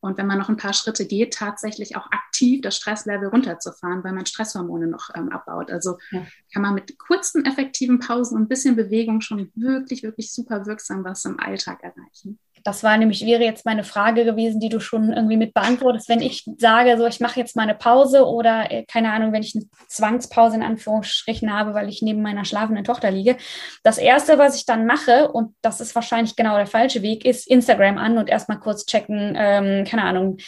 Und 0.00 0.16
wenn 0.16 0.26
man 0.26 0.38
noch 0.38 0.48
ein 0.48 0.56
paar 0.56 0.72
Schritte 0.72 1.06
geht, 1.06 1.34
tatsächlich 1.34 1.94
auch 1.94 2.10
aktiv 2.10 2.62
das 2.62 2.76
Stresslevel 2.76 3.28
runterzufahren, 3.28 4.02
weil 4.02 4.14
man 4.14 4.24
Stresshormone 4.24 4.86
noch 4.86 5.10
ähm, 5.14 5.28
abbaut. 5.28 5.70
Also 5.70 5.98
ja. 6.10 6.26
kann 6.52 6.62
man 6.62 6.74
mit 6.74 6.98
kurzen, 6.98 7.44
effektiven 7.44 7.98
Pausen 7.98 8.36
und 8.36 8.44
ein 8.44 8.48
bisschen 8.48 8.76
Bewegung 8.76 9.20
schon 9.20 9.50
wirklich, 9.54 10.02
wirklich 10.02 10.32
super 10.32 10.64
wirksam 10.66 11.04
was 11.04 11.24
im 11.26 11.38
Alltag 11.38 11.82
erreichen. 11.82 12.38
Das 12.64 12.82
war 12.82 12.96
nämlich, 12.96 13.24
wäre 13.24 13.42
jetzt 13.42 13.64
meine 13.64 13.84
Frage 13.84 14.24
gewesen, 14.24 14.60
die 14.60 14.68
du 14.68 14.80
schon 14.80 15.12
irgendwie 15.12 15.36
mit 15.36 15.54
beantwortest. 15.54 16.08
Wenn 16.08 16.20
ich 16.20 16.44
sage, 16.58 16.96
so, 16.98 17.06
ich 17.06 17.20
mache 17.20 17.40
jetzt 17.40 17.56
mal 17.56 17.62
eine 17.62 17.74
Pause 17.74 18.26
oder, 18.26 18.70
äh, 18.70 18.84
keine 18.84 19.12
Ahnung, 19.12 19.32
wenn 19.32 19.42
ich 19.42 19.54
eine 19.54 19.64
Zwangspause 19.88 20.56
in 20.56 20.62
Anführungsstrichen 20.62 21.52
habe, 21.52 21.74
weil 21.74 21.88
ich 21.88 22.02
neben 22.02 22.22
meiner 22.22 22.44
schlafenden 22.44 22.84
Tochter 22.84 23.10
liege. 23.10 23.36
Das 23.82 23.98
Erste, 23.98 24.38
was 24.38 24.56
ich 24.56 24.66
dann 24.66 24.86
mache, 24.86 25.30
und 25.32 25.54
das 25.62 25.80
ist 25.80 25.94
wahrscheinlich 25.94 26.36
genau 26.36 26.56
der 26.56 26.66
falsche 26.66 27.02
Weg, 27.02 27.24
ist 27.24 27.46
Instagram 27.48 27.98
an 27.98 28.18
und 28.18 28.28
erstmal 28.28 28.58
kurz 28.58 28.86
checken, 28.86 29.34
ähm, 29.36 29.84
keine 29.84 30.04
Ahnung, 30.04 30.38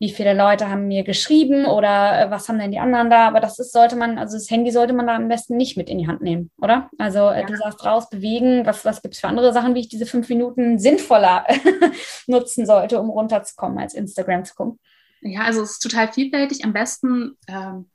wie 0.00 0.10
viele 0.10 0.32
Leute 0.32 0.70
haben 0.70 0.88
mir 0.88 1.04
geschrieben 1.04 1.66
oder 1.66 2.22
äh, 2.22 2.30
was 2.30 2.48
haben 2.48 2.58
denn 2.58 2.72
die 2.72 2.78
anderen 2.78 3.10
da. 3.10 3.28
Aber 3.28 3.38
das 3.38 3.58
ist, 3.58 3.72
sollte 3.72 3.96
man, 3.96 4.18
also 4.18 4.38
das 4.38 4.50
Handy 4.50 4.70
sollte 4.70 4.94
man 4.94 5.06
da 5.06 5.14
am 5.14 5.28
besten 5.28 5.58
nicht 5.58 5.76
mit 5.76 5.90
in 5.90 5.98
die 5.98 6.08
Hand 6.08 6.22
nehmen, 6.22 6.50
oder? 6.56 6.88
Also 6.96 7.28
äh, 7.28 7.42
ja. 7.42 7.46
du 7.46 7.54
sagst 7.54 7.84
raus, 7.84 8.08
bewegen. 8.08 8.64
Was, 8.64 8.86
was 8.86 9.02
gibt 9.02 9.14
es 9.14 9.20
für 9.20 9.28
andere 9.28 9.52
Sachen, 9.52 9.74
wie 9.74 9.80
ich 9.80 9.90
diese 9.90 10.06
fünf 10.06 10.30
Minuten 10.30 10.78
sinnvoller 10.78 11.44
nutzen 12.26 12.64
sollte, 12.64 12.98
um 12.98 13.10
runterzukommen, 13.10 13.78
als 13.78 13.92
Instagram 13.92 14.46
zu 14.46 14.54
gucken? 14.54 14.78
Ja, 15.20 15.42
also 15.42 15.60
es 15.60 15.72
ist 15.72 15.80
total 15.80 16.08
vielfältig. 16.08 16.64
Am 16.64 16.72
besten 16.72 17.36
ähm, 17.46 17.90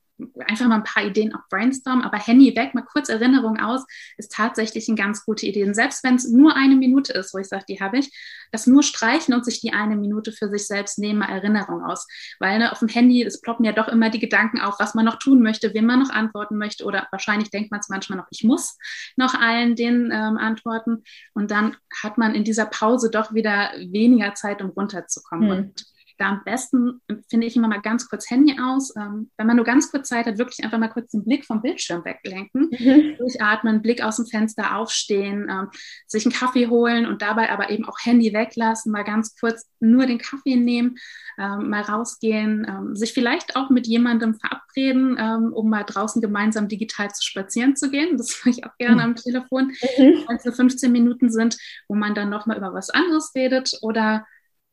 einfach 0.47 0.67
mal 0.67 0.75
ein 0.75 0.83
paar 0.83 1.03
Ideen 1.03 1.35
auch 1.35 1.47
brainstormen, 1.49 2.03
aber 2.03 2.17
Handy 2.17 2.55
weg, 2.55 2.73
mal 2.73 2.83
kurz 2.83 3.09
Erinnerung 3.09 3.59
aus, 3.59 3.85
ist 4.17 4.31
tatsächlich 4.31 4.87
eine 4.87 4.97
ganz 4.97 5.25
gute 5.25 5.45
Idee. 5.45 5.65
Und 5.65 5.73
selbst 5.73 6.03
wenn 6.03 6.15
es 6.15 6.29
nur 6.29 6.55
eine 6.55 6.75
Minute 6.75 7.13
ist, 7.13 7.33
wo 7.33 7.37
ich 7.37 7.47
sage, 7.47 7.65
die 7.67 7.79
habe 7.81 7.97
ich, 7.97 8.11
das 8.51 8.67
nur 8.67 8.83
streichen 8.83 9.33
und 9.33 9.43
sich 9.43 9.59
die 9.59 9.73
eine 9.73 9.97
Minute 9.97 10.31
für 10.31 10.49
sich 10.49 10.67
selbst 10.67 10.99
nehmen, 10.99 11.19
mal 11.19 11.29
Erinnerung 11.29 11.83
aus. 11.83 12.07
Weil 12.39 12.59
ne, 12.59 12.71
auf 12.71 12.79
dem 12.79 12.87
Handy, 12.87 13.23
es 13.23 13.41
ploppen 13.41 13.65
ja 13.65 13.73
doch 13.73 13.87
immer 13.87 14.09
die 14.09 14.19
Gedanken 14.19 14.61
auf, 14.61 14.75
was 14.79 14.95
man 14.95 15.05
noch 15.05 15.19
tun 15.19 15.41
möchte, 15.41 15.73
wem 15.73 15.85
man 15.85 15.99
noch 15.99 16.09
antworten 16.09 16.57
möchte 16.57 16.85
oder 16.85 17.07
wahrscheinlich 17.11 17.49
denkt 17.49 17.71
man 17.71 17.81
es 17.81 17.89
manchmal 17.89 18.17
noch, 18.17 18.27
ich 18.29 18.43
muss 18.43 18.77
noch 19.17 19.33
allen 19.33 19.75
den 19.75 20.11
ähm, 20.11 20.37
antworten. 20.37 21.03
Und 21.33 21.51
dann 21.51 21.75
hat 22.01 22.17
man 22.17 22.35
in 22.35 22.43
dieser 22.43 22.65
Pause 22.65 23.09
doch 23.11 23.33
wieder 23.33 23.71
weniger 23.77 24.33
Zeit, 24.35 24.61
um 24.61 24.69
runterzukommen. 24.69 25.47
Mhm. 25.47 25.55
Und 25.55 25.94
da 26.17 26.29
am 26.29 26.43
besten 26.45 27.01
finde 27.29 27.47
ich 27.47 27.55
immer 27.55 27.67
mal 27.67 27.81
ganz 27.81 28.07
kurz 28.09 28.29
Handy 28.29 28.57
aus. 28.61 28.95
Ähm, 28.95 29.29
wenn 29.37 29.47
man 29.47 29.57
nur 29.57 29.65
ganz 29.65 29.91
kurz 29.91 30.07
Zeit 30.07 30.25
hat, 30.25 30.37
wirklich 30.37 30.63
einfach 30.63 30.77
mal 30.77 30.87
kurz 30.87 31.11
den 31.11 31.25
Blick 31.25 31.45
vom 31.45 31.61
Bildschirm 31.61 32.05
weglenken, 32.05 32.69
mhm. 32.71 33.17
durchatmen, 33.17 33.81
Blick 33.81 34.01
aus 34.01 34.15
dem 34.17 34.25
Fenster 34.25 34.77
aufstehen, 34.77 35.47
ähm, 35.49 35.69
sich 36.07 36.25
einen 36.25 36.33
Kaffee 36.33 36.67
holen 36.67 37.05
und 37.05 37.21
dabei 37.21 37.51
aber 37.51 37.69
eben 37.69 37.85
auch 37.85 37.97
Handy 38.03 38.33
weglassen, 38.33 38.91
mal 38.91 39.03
ganz 39.03 39.35
kurz 39.37 39.69
nur 39.79 40.05
den 40.05 40.17
Kaffee 40.17 40.55
nehmen, 40.55 40.97
ähm, 41.37 41.69
mal 41.69 41.81
rausgehen, 41.81 42.65
ähm, 42.67 42.95
sich 42.95 43.13
vielleicht 43.13 43.55
auch 43.57 43.69
mit 43.69 43.85
jemandem 43.87 44.35
verabreden, 44.35 45.17
ähm, 45.19 45.53
um 45.53 45.69
mal 45.69 45.83
draußen 45.83 46.21
gemeinsam 46.21 46.69
digital 46.69 47.11
zu 47.11 47.23
spazieren 47.23 47.75
zu 47.75 47.91
gehen. 47.91 48.17
Das 48.17 48.39
mache 48.39 48.51
ich 48.51 48.65
auch 48.65 48.77
gerne 48.77 48.95
mhm. 48.95 49.01
am 49.01 49.15
Telefon, 49.15 49.73
mhm. 49.97 50.23
wenn 50.27 50.37
es 50.37 50.45
nur 50.45 50.53
15 50.53 50.91
Minuten 50.91 51.29
sind, 51.29 51.57
wo 51.89 51.95
man 51.95 52.15
dann 52.15 52.29
nochmal 52.29 52.57
über 52.57 52.73
was 52.73 52.89
anderes 52.89 53.33
redet 53.35 53.77
oder 53.81 54.25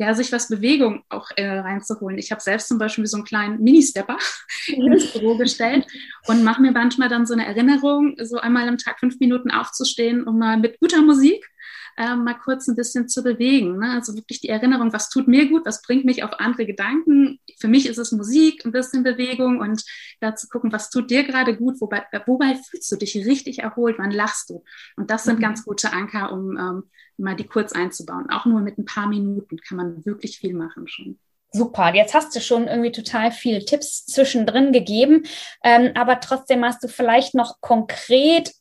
ja, 0.03 0.15
sich 0.15 0.33
was 0.33 0.49
Bewegung 0.49 1.05
auch 1.09 1.29
äh, 1.37 1.47
reinzuholen. 1.47 2.19
Ich 2.19 2.31
habe 2.33 2.41
selbst 2.41 2.69
zum 2.69 2.79
Beispiel 2.79 3.07
so 3.07 3.17
einen 3.17 3.25
kleinen 3.25 3.63
Mini-Stepper 3.63 4.19
ins 4.67 5.13
Büro 5.13 5.37
gestellt 5.37 5.87
und 6.27 6.45
mache 6.45 6.61
mir 6.61 6.73
manchmal 6.73 7.09
dann 7.09 7.27
so 7.27 7.35
eine 7.35 7.47
Erinnerung, 7.47 8.17
so 8.21 8.39
einmal 8.39 8.69
am 8.69 8.79
Tag 8.79 8.99
fünf 9.01 9.19
Minuten 9.21 9.51
aufzustehen, 9.51 10.25
um 10.25 10.39
mal 10.39 10.57
mit 10.57 10.79
guter 10.81 11.03
Musik 11.03 11.49
äh, 11.97 12.15
mal 12.17 12.35
kurz 12.35 12.69
ein 12.69 12.77
bisschen 12.77 13.09
zu 13.09 13.23
bewegen. 13.23 13.79
Ne? 13.79 13.91
Also 13.93 14.15
wirklich 14.15 14.41
die 14.41 14.49
Erinnerung, 14.49 14.93
was 14.93 15.09
tut 15.09 15.29
mir 15.29 15.49
gut, 15.49 15.67
was 15.67 15.83
bringt 15.83 16.05
mich 16.05 16.23
auf 16.23 16.41
andere 16.41 16.67
Gedanken. 16.67 17.41
Für 17.59 17.69
mich 17.69 17.87
ist 17.87 17.99
es 17.99 18.13
Musik, 18.13 18.65
ein 18.65 18.73
bisschen 18.73 19.03
Bewegung 19.03 19.61
und 19.61 19.85
da 20.21 20.35
zu 20.35 20.49
gucken, 20.49 20.73
was 20.73 20.91
tut 20.91 21.11
dir 21.11 21.25
gerade 21.25 21.57
gut, 21.57 21.81
wobei, 21.81 22.05
wobei 22.27 22.55
fühlst 22.55 22.91
du 22.93 22.97
dich 22.97 23.15
richtig 23.17 23.61
erholt, 23.61 23.97
wann 23.99 24.11
lachst 24.11 24.51
du. 24.51 24.65
Und 24.97 25.11
das 25.11 25.25
sind 25.25 25.39
mhm. 25.39 25.43
ganz 25.43 25.65
gute 25.65 25.93
Anker, 25.93 26.33
um 26.33 26.57
ähm, 26.57 26.83
mal 27.17 27.37
die 27.37 27.47
kurz 27.47 27.73
einzubauen. 27.73 28.31
Auch 28.31 28.47
nur 28.47 28.61
mit 28.61 28.79
ein 28.79 28.85
paar 28.85 29.09
Minuten 29.09 29.59
kann 29.59 29.77
man 29.77 30.05
wirklich 30.05 30.39
viel 30.39 30.55
machen 30.55 30.89
schon. 30.89 31.19
Super, 31.55 31.95
jetzt 31.95 32.15
hast 32.15 32.35
du 32.35 32.41
schon 32.41 32.67
irgendwie 32.67 32.93
total 32.93 33.31
viele 33.31 33.63
Tipps 33.63 34.07
zwischendrin 34.07 34.73
gegeben, 34.73 35.25
ähm, 35.63 35.93
aber 35.95 36.19
trotzdem 36.21 36.65
hast 36.65 36.83
du 36.83 36.89
vielleicht 36.89 37.35
noch 37.35 37.61
konkret 37.61 38.53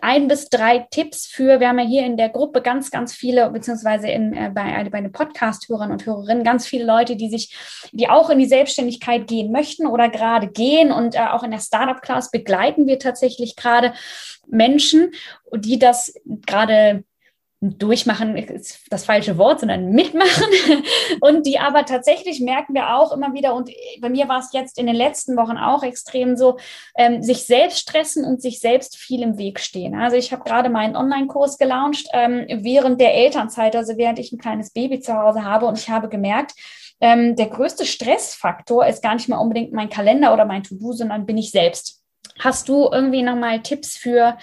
ein 0.00 0.28
bis 0.28 0.48
drei 0.48 0.86
Tipps 0.90 1.26
für, 1.26 1.60
wir 1.60 1.68
haben 1.68 1.78
ja 1.78 1.84
hier 1.84 2.06
in 2.06 2.16
der 2.16 2.28
Gruppe 2.28 2.62
ganz, 2.62 2.90
ganz 2.90 3.14
viele, 3.14 3.50
beziehungsweise 3.50 4.08
in, 4.08 4.32
äh, 4.34 4.50
bei, 4.54 4.88
bei 4.90 5.00
den 5.00 5.12
Podcast-Hörern 5.12 5.90
und 5.90 6.06
Hörerinnen 6.06 6.44
ganz 6.44 6.66
viele 6.66 6.84
Leute, 6.84 7.16
die 7.16 7.28
sich, 7.28 7.56
die 7.92 8.08
auch 8.08 8.30
in 8.30 8.38
die 8.38 8.46
Selbstständigkeit 8.46 9.26
gehen 9.26 9.52
möchten 9.52 9.86
oder 9.86 10.08
gerade 10.08 10.48
gehen 10.48 10.92
und 10.92 11.14
äh, 11.14 11.26
auch 11.30 11.42
in 11.42 11.50
der 11.50 11.60
Startup-Class 11.60 12.30
begleiten 12.30 12.86
wir 12.86 12.98
tatsächlich 12.98 13.56
gerade 13.56 13.92
Menschen, 14.46 15.12
die 15.54 15.78
das 15.78 16.14
gerade 16.46 17.04
durchmachen 17.60 18.36
ist 18.36 18.86
das 18.90 19.04
falsche 19.04 19.38
Wort, 19.38 19.60
sondern 19.60 19.90
mitmachen. 19.90 20.44
Und 21.20 21.46
die 21.46 21.58
aber 21.58 21.84
tatsächlich 21.86 22.40
merken 22.40 22.74
wir 22.74 22.94
auch 22.94 23.12
immer 23.12 23.32
wieder, 23.32 23.54
und 23.54 23.70
bei 24.00 24.10
mir 24.10 24.28
war 24.28 24.40
es 24.40 24.52
jetzt 24.52 24.78
in 24.78 24.86
den 24.86 24.94
letzten 24.94 25.36
Wochen 25.36 25.56
auch 25.56 25.82
extrem 25.82 26.36
so, 26.36 26.58
ähm, 26.96 27.22
sich 27.22 27.44
selbst 27.44 27.78
stressen 27.78 28.24
und 28.24 28.42
sich 28.42 28.60
selbst 28.60 28.96
viel 28.96 29.22
im 29.22 29.38
Weg 29.38 29.60
stehen. 29.60 29.94
Also 29.94 30.16
ich 30.16 30.32
habe 30.32 30.44
gerade 30.44 30.68
meinen 30.68 30.96
Online-Kurs 30.96 31.58
gelauncht 31.58 32.08
ähm, 32.12 32.44
während 32.48 33.00
der 33.00 33.14
Elternzeit, 33.14 33.74
also 33.74 33.96
während 33.96 34.18
ich 34.18 34.32
ein 34.32 34.38
kleines 34.38 34.70
Baby 34.70 35.00
zu 35.00 35.14
Hause 35.14 35.44
habe 35.44 35.66
und 35.66 35.78
ich 35.78 35.88
habe 35.88 36.08
gemerkt, 36.08 36.52
ähm, 37.00 37.36
der 37.36 37.46
größte 37.46 37.84
Stressfaktor 37.84 38.86
ist 38.86 39.02
gar 39.02 39.14
nicht 39.14 39.28
mal 39.28 39.38
unbedingt 39.38 39.72
mein 39.72 39.90
Kalender 39.90 40.32
oder 40.32 40.44
mein 40.44 40.62
To-Do, 40.62 40.92
sondern 40.92 41.26
bin 41.26 41.38
ich 41.38 41.50
selbst. 41.50 42.02
Hast 42.38 42.68
du 42.68 42.88
irgendwie 42.90 43.22
nochmal 43.22 43.62
Tipps 43.62 43.96
für, 43.96 44.36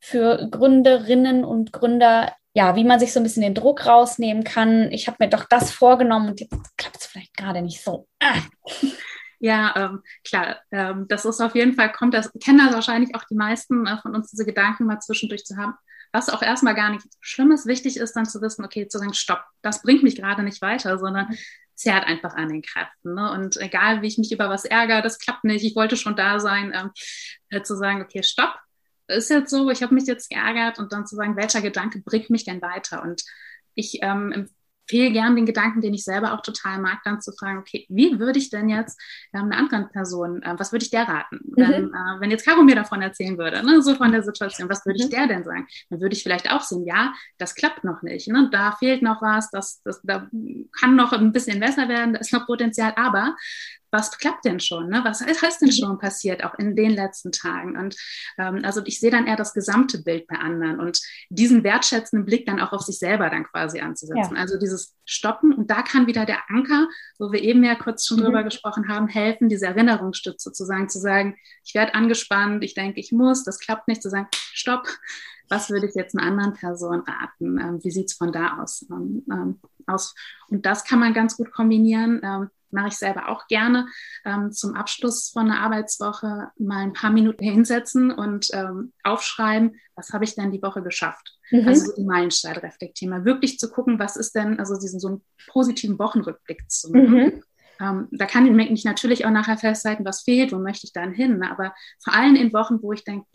für 0.00 0.48
Gründerinnen 0.50 1.44
und 1.44 1.72
Gründer, 1.72 2.32
ja, 2.58 2.74
wie 2.74 2.82
man 2.82 2.98
sich 2.98 3.12
so 3.12 3.20
ein 3.20 3.22
bisschen 3.22 3.44
den 3.44 3.54
Druck 3.54 3.86
rausnehmen 3.86 4.42
kann. 4.42 4.90
Ich 4.90 5.06
habe 5.06 5.18
mir 5.20 5.30
doch 5.30 5.44
das 5.44 5.70
vorgenommen 5.70 6.30
und 6.30 6.40
jetzt 6.40 6.56
klappt 6.76 6.96
es 6.96 7.06
vielleicht 7.06 7.36
gerade 7.36 7.62
nicht 7.62 7.84
so. 7.84 8.08
Ah. 8.18 8.34
Ja, 9.38 9.72
ähm, 9.76 10.02
klar, 10.24 10.56
ähm, 10.72 11.06
das 11.06 11.24
ist 11.24 11.40
auf 11.40 11.54
jeden 11.54 11.74
Fall, 11.74 11.92
kommt 11.92 12.14
das, 12.14 12.32
kennen 12.42 12.58
das 12.58 12.74
wahrscheinlich 12.74 13.14
auch 13.14 13.22
die 13.30 13.36
meisten 13.36 13.86
äh, 13.86 13.98
von 13.98 14.16
uns, 14.16 14.32
diese 14.32 14.44
Gedanken 14.44 14.86
mal 14.86 14.98
zwischendurch 14.98 15.44
zu 15.44 15.56
haben. 15.56 15.74
Was 16.12 16.28
auch 16.28 16.42
erstmal 16.42 16.74
gar 16.74 16.90
nicht 16.90 17.06
schlimm 17.20 17.52
ist, 17.52 17.66
wichtig 17.66 17.96
ist 17.96 18.16
dann 18.16 18.26
zu 18.26 18.42
wissen, 18.42 18.64
okay, 18.64 18.88
zu 18.88 18.98
sagen, 18.98 19.14
stopp, 19.14 19.44
das 19.62 19.82
bringt 19.82 20.02
mich 20.02 20.16
gerade 20.16 20.42
nicht 20.42 20.60
weiter, 20.60 20.98
sondern 20.98 21.28
zerrt 21.76 22.08
einfach 22.08 22.34
an 22.34 22.48
den 22.48 22.62
Kräften. 22.62 23.14
Ne? 23.14 23.30
Und 23.30 23.56
egal, 23.58 24.02
wie 24.02 24.08
ich 24.08 24.18
mich 24.18 24.32
über 24.32 24.50
was 24.50 24.64
ärgere, 24.64 25.00
das 25.00 25.20
klappt 25.20 25.44
nicht, 25.44 25.64
ich 25.64 25.76
wollte 25.76 25.96
schon 25.96 26.16
da 26.16 26.40
sein, 26.40 26.72
ähm, 26.74 26.90
äh, 27.50 27.62
zu 27.62 27.76
sagen, 27.76 28.02
okay, 28.02 28.24
stopp, 28.24 28.58
ist 29.08 29.30
jetzt 29.30 29.50
so, 29.50 29.70
ich 29.70 29.82
habe 29.82 29.94
mich 29.94 30.06
jetzt 30.06 30.30
geärgert 30.30 30.78
und 30.78 30.92
dann 30.92 31.06
zu 31.06 31.16
sagen, 31.16 31.36
welcher 31.36 31.60
Gedanke 31.60 32.00
bringt 32.04 32.30
mich 32.30 32.44
denn 32.44 32.62
weiter? 32.62 33.02
Und 33.02 33.24
ich 33.74 33.98
ähm, 34.02 34.48
empfehle 34.90 35.12
gern 35.12 35.36
den 35.36 35.46
Gedanken, 35.46 35.80
den 35.80 35.94
ich 35.94 36.04
selber 36.04 36.32
auch 36.32 36.42
total 36.42 36.78
mag, 36.78 37.00
dann 37.04 37.20
zu 37.20 37.32
fragen, 37.32 37.58
okay, 37.58 37.86
wie 37.88 38.18
würde 38.18 38.38
ich 38.38 38.50
denn 38.50 38.68
jetzt 38.68 39.00
ähm, 39.34 39.44
eine 39.44 39.56
andere 39.56 39.88
Person, 39.92 40.42
äh, 40.42 40.54
was 40.56 40.72
würde 40.72 40.84
ich 40.84 40.90
der 40.90 41.06
raten? 41.06 41.40
Mhm. 41.44 41.56
Wenn, 41.56 41.84
äh, 41.88 42.20
wenn 42.20 42.30
jetzt 42.30 42.46
Caro 42.46 42.62
mir 42.62 42.74
davon 42.74 43.02
erzählen 43.02 43.36
würde, 43.36 43.64
ne, 43.64 43.82
so 43.82 43.94
von 43.94 44.12
der 44.12 44.22
Situation, 44.22 44.68
was 44.68 44.84
würde 44.86 44.98
mhm. 44.98 45.04
ich 45.04 45.10
der 45.10 45.26
denn 45.26 45.44
sagen? 45.44 45.66
Dann 45.90 46.00
würde 46.00 46.14
ich 46.14 46.22
vielleicht 46.22 46.50
auch 46.50 46.62
sehen, 46.62 46.86
ja, 46.86 47.12
das 47.36 47.54
klappt 47.54 47.84
noch 47.84 48.02
nicht, 48.02 48.28
ne? 48.28 48.48
da 48.50 48.72
fehlt 48.72 49.02
noch 49.02 49.20
was, 49.20 49.50
das, 49.50 49.82
das, 49.84 50.00
da 50.02 50.28
kann 50.80 50.96
noch 50.96 51.12
ein 51.12 51.32
bisschen 51.32 51.60
besser 51.60 51.88
werden, 51.88 52.14
da 52.14 52.20
ist 52.20 52.32
noch 52.32 52.46
Potenzial, 52.46 52.94
aber 52.96 53.36
was 53.90 54.16
klappt 54.18 54.44
denn 54.44 54.60
schon? 54.60 54.88
Ne? 54.88 55.00
Was 55.04 55.20
heißt 55.20 55.60
denn 55.60 55.68
mhm. 55.68 55.72
schon 55.72 55.98
passiert, 55.98 56.44
auch 56.44 56.54
in 56.58 56.76
den 56.76 56.90
letzten 56.90 57.32
Tagen? 57.32 57.76
Und 57.76 57.96
ähm, 58.38 58.60
also 58.64 58.82
ich 58.84 59.00
sehe 59.00 59.10
dann 59.10 59.26
eher 59.26 59.36
das 59.36 59.54
gesamte 59.54 60.02
Bild 60.02 60.26
bei 60.26 60.36
anderen 60.36 60.80
und 60.80 61.00
diesen 61.30 61.64
wertschätzenden 61.64 62.26
Blick 62.26 62.46
dann 62.46 62.60
auch 62.60 62.72
auf 62.72 62.82
sich 62.82 62.98
selber 62.98 63.30
dann 63.30 63.44
quasi 63.44 63.80
anzusetzen. 63.80 64.34
Ja. 64.34 64.40
Also 64.40 64.58
dieses 64.58 64.94
Stoppen 65.04 65.52
und 65.52 65.70
da 65.70 65.82
kann 65.82 66.06
wieder 66.06 66.26
der 66.26 66.48
Anker, 66.48 66.88
wo 67.18 67.32
wir 67.32 67.42
eben 67.42 67.64
ja 67.64 67.74
kurz 67.74 68.06
schon 68.06 68.20
mhm. 68.20 68.24
drüber 68.24 68.42
gesprochen 68.44 68.88
haben, 68.88 69.08
helfen, 69.08 69.48
diese 69.48 69.66
Erinnerungsstütze 69.66 70.52
zu 70.52 70.64
sagen, 70.64 70.88
zu 70.88 70.98
sagen, 70.98 71.36
ich 71.64 71.74
werde 71.74 71.94
angespannt, 71.94 72.64
ich 72.64 72.74
denke, 72.74 73.00
ich 73.00 73.12
muss, 73.12 73.44
das 73.44 73.58
klappt 73.58 73.88
nicht, 73.88 74.02
zu 74.02 74.10
sagen, 74.10 74.28
stopp, 74.32 74.86
was 75.48 75.70
würde 75.70 75.86
ich 75.86 75.94
jetzt 75.94 76.16
einer 76.16 76.26
anderen 76.26 76.52
Person 76.52 77.00
raten? 77.00 77.58
Ähm, 77.58 77.80
wie 77.82 77.90
sieht 77.90 78.10
es 78.10 78.14
von 78.14 78.32
da 78.32 78.58
aus, 78.58 78.86
ähm, 78.90 79.24
ähm, 79.32 79.60
aus? 79.86 80.14
Und 80.48 80.66
das 80.66 80.84
kann 80.84 80.98
man 80.98 81.14
ganz 81.14 81.36
gut 81.36 81.50
kombinieren 81.52 82.20
ähm, 82.22 82.50
mache 82.70 82.88
ich 82.88 82.96
selber 82.96 83.28
auch 83.28 83.46
gerne, 83.46 83.86
ähm, 84.24 84.52
zum 84.52 84.74
Abschluss 84.74 85.30
von 85.30 85.50
einer 85.50 85.60
Arbeitswoche 85.60 86.50
mal 86.58 86.82
ein 86.82 86.92
paar 86.92 87.10
Minuten 87.10 87.42
hinsetzen 87.44 88.10
und 88.10 88.48
ähm, 88.52 88.92
aufschreiben, 89.02 89.76
was 89.94 90.10
habe 90.10 90.24
ich 90.24 90.34
denn 90.34 90.52
die 90.52 90.62
Woche 90.62 90.82
geschafft? 90.82 91.38
Mhm. 91.50 91.66
Also 91.66 91.92
die 91.96 92.04
Meilensteine 92.04 92.62
reflektieren, 92.62 93.10
mal 93.10 93.24
wirklich 93.24 93.58
zu 93.58 93.70
gucken, 93.70 93.98
was 93.98 94.16
ist 94.16 94.34
denn, 94.34 94.58
also 94.58 94.78
diesen 94.78 95.00
so 95.00 95.08
einen 95.08 95.24
positiven 95.48 95.98
Wochenrückblick 95.98 96.70
zu 96.70 96.90
machen. 96.90 97.14
Mhm. 97.14 97.42
Ähm, 97.80 98.08
da 98.10 98.26
kann 98.26 98.46
ich 98.46 98.52
mich 98.52 98.84
natürlich 98.84 99.24
auch 99.24 99.30
nachher 99.30 99.56
festhalten, 99.56 100.04
was 100.04 100.22
fehlt, 100.22 100.52
wo 100.52 100.58
möchte 100.58 100.86
ich 100.86 100.92
dann 100.92 101.12
hin. 101.12 101.38
Ne? 101.38 101.50
Aber 101.50 101.74
vor 102.02 102.12
allem 102.12 102.34
in 102.34 102.52
Wochen, 102.52 102.82
wo 102.82 102.92
ich 102.92 103.04
denke, 103.04 103.26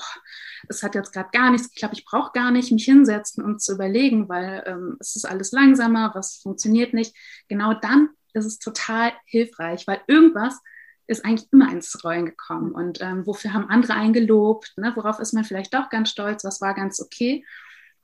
es 0.68 0.84
hat 0.84 0.96
jetzt 0.96 1.14
gerade 1.14 1.30
gar 1.32 1.52
nichts 1.52 1.70
geklappt, 1.70 1.98
ich 1.98 2.06
brauche 2.06 2.32
gar 2.34 2.52
nicht 2.52 2.72
mich 2.72 2.86
hinsetzen 2.86 3.44
und 3.44 3.62
zu 3.62 3.74
überlegen, 3.74 4.28
weil 4.28 4.64
ähm, 4.66 4.98
es 5.00 5.16
ist 5.16 5.26
alles 5.26 5.52
langsamer, 5.52 6.12
was 6.14 6.38
funktioniert 6.38 6.94
nicht. 6.94 7.16
Genau 7.48 7.74
dann 7.74 8.10
ist 8.34 8.46
es 8.46 8.60
total 8.60 9.14
hilfreich, 9.26 9.88
weil 9.88 10.02
irgendwas 10.08 10.60
ist 11.08 11.26
eigentlich 11.26 11.52
immer 11.52 11.72
ins 11.72 12.04
Rollen 12.04 12.26
gekommen. 12.26 12.72
Und 12.72 13.02
ähm, 13.02 13.26
wofür 13.26 13.54
haben 13.54 13.70
andere 13.70 13.94
eingelobt? 13.94 14.74
Ne? 14.78 14.94
Worauf 14.96 15.20
ist 15.20 15.34
man 15.34 15.44
vielleicht 15.44 15.74
doch 15.74 15.90
ganz 15.90 16.10
stolz? 16.10 16.44
Was 16.44 16.62
war 16.62 16.74
ganz 16.74 17.02
okay? 17.02 17.46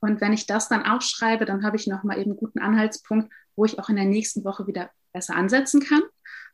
Und 0.00 0.20
wenn 0.20 0.32
ich 0.32 0.46
das 0.46 0.68
dann 0.68 0.84
aufschreibe, 0.84 1.44
dann 1.44 1.64
habe 1.64 1.76
ich 1.76 1.86
nochmal 1.86 2.18
eben 2.18 2.30
einen 2.30 2.38
guten 2.38 2.58
Anhaltspunkt, 2.58 3.32
wo 3.56 3.64
ich 3.64 3.78
auch 3.78 3.88
in 3.88 3.96
der 3.96 4.06
nächsten 4.06 4.44
Woche 4.44 4.66
wieder 4.66 4.90
besser 5.12 5.34
ansetzen 5.34 5.80
kann. 5.80 6.02